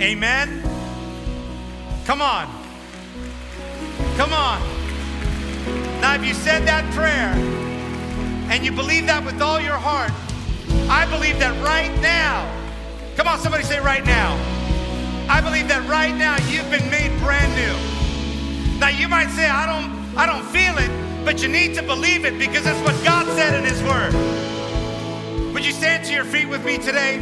Amen. 0.00 0.62
Come 2.04 2.20
on. 2.20 2.46
Come 4.16 4.32
on. 4.32 4.83
Now, 6.14 6.22
you 6.22 6.32
said 6.32 6.64
that 6.68 6.86
prayer 6.94 7.34
and 8.48 8.64
you 8.64 8.70
believe 8.70 9.06
that 9.06 9.24
with 9.24 9.42
all 9.42 9.60
your 9.60 9.74
heart, 9.74 10.12
I 10.88 11.10
believe 11.10 11.40
that 11.40 11.58
right 11.58 11.90
now, 12.00 12.46
come 13.16 13.26
on, 13.26 13.40
somebody 13.40 13.64
say 13.64 13.80
right 13.80 14.06
now. 14.06 14.38
I 15.28 15.40
believe 15.40 15.66
that 15.66 15.82
right 15.88 16.14
now 16.14 16.38
you've 16.46 16.70
been 16.70 16.88
made 16.88 17.10
brand 17.18 17.50
new. 17.58 18.78
Now 18.78 18.94
you 18.94 19.08
might 19.08 19.26
say, 19.30 19.50
I 19.50 19.66
don't, 19.66 19.90
I 20.16 20.24
don't 20.24 20.46
feel 20.54 20.78
it, 20.78 21.24
but 21.24 21.42
you 21.42 21.48
need 21.48 21.74
to 21.74 21.82
believe 21.82 22.24
it 22.24 22.38
because 22.38 22.62
that's 22.62 22.80
what 22.86 22.94
God 23.02 23.26
said 23.34 23.58
in 23.58 23.64
His 23.66 23.82
Word. 23.82 24.14
Would 25.52 25.66
you 25.66 25.72
stand 25.72 26.04
to 26.06 26.12
your 26.14 26.24
feet 26.24 26.46
with 26.48 26.64
me 26.64 26.78
today? 26.78 27.18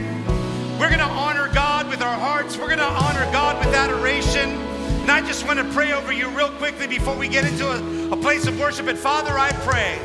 We're 0.79 0.91
to 0.91 1.01
honor 1.01 1.49
God 1.55 1.89
with 1.89 2.03
our 2.03 2.19
hearts. 2.19 2.59
We're 2.59 2.77
to 2.77 2.85
honor 2.85 3.25
God 3.33 3.57
with 3.65 3.75
adoration. 3.75 4.72
And 5.03 5.11
I 5.11 5.21
just 5.27 5.45
want 5.45 5.59
to 5.59 5.65
pray 5.75 5.93
over 5.93 6.13
you 6.13 6.29
real 6.29 6.49
quickly 6.49 6.87
before 6.87 7.17
we 7.17 7.27
get 7.27 7.45
into 7.45 7.67
a, 7.69 8.13
a 8.13 8.17
place 8.17 8.47
of 8.47 8.59
worship. 8.61 8.87
And 8.87 8.97
Father, 8.97 9.37
I 9.37 9.51
pray 9.51 9.99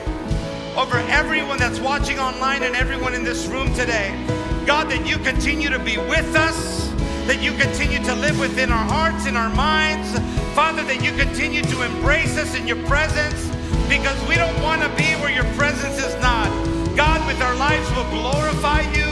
over 0.76 0.98
everyone 1.12 1.60
that's 1.60 1.80
watching 1.80 2.18
online 2.18 2.64
and 2.64 2.76
everyone 2.76 3.14
in 3.14 3.24
this 3.24 3.45
room 3.45 3.72
today. 3.76 4.10
God, 4.66 4.89
that 4.89 5.08
you 5.08 5.20
continue 5.20 5.70
to 5.70 5.78
be 5.78 5.98
with 5.98 6.36
us, 6.36 6.89
that 7.28 7.43
you 7.43 7.52
continue 7.54 8.00
to 8.06 8.16
live 8.16 8.39
within 8.39 8.72
our 8.72 8.86
hearts 8.86 9.28
and 9.28 9.38
our 9.38 9.50
minds. 9.50 10.18
Father, 10.56 10.82
that 10.84 11.04
you 11.04 11.12
continue 11.14 11.62
to 11.62 11.84
embrace 11.84 12.36
us 12.36 12.56
in 12.56 12.68
your 12.68 12.84
presence 12.88 13.48
because 13.88 14.18
we 14.28 14.34
don't 14.34 14.60
want 14.64 14.82
to 14.82 14.89
be 14.98 15.14
where 15.22 15.32
your 15.32 15.45
presence 15.54 16.04
is 16.04 16.20
not. 16.22 16.50
God, 16.98 17.26
with 17.28 17.39
our 17.43 17.56
lives, 17.56 17.88
will 17.95 18.10
glorify 18.10 18.82
you, 18.98 19.06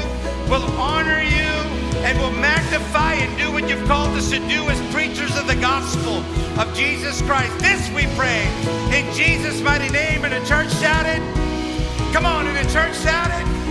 will 0.50 0.66
honor 0.82 1.22
you, 1.22 1.54
and 2.06 2.20
will 2.20 2.32
magnify 2.32 3.14
and 3.16 3.36
do 3.36 3.52
what 3.52 3.68
you've 3.68 3.84
called 3.88 4.16
us 4.16 4.30
to 4.30 4.38
do 4.48 4.70
as 4.70 4.94
preachers 4.94 5.36
of 5.38 5.48
the 5.48 5.56
gospel 5.56 6.18
of 6.62 6.72
Jesus 6.76 7.20
Christ. 7.24 7.58
This 7.58 7.90
we 7.90 8.06
pray 8.16 8.46
in 8.94 9.12
Jesus' 9.12 9.60
mighty 9.62 9.90
name. 9.90 10.24
And 10.24 10.32
the 10.32 10.48
church 10.48 10.72
shouted, 10.78 11.20
Come 12.14 12.28
on, 12.28 12.46
and 12.46 12.56
the 12.56 12.72
church 12.72 12.96
shouted. 13.00 13.65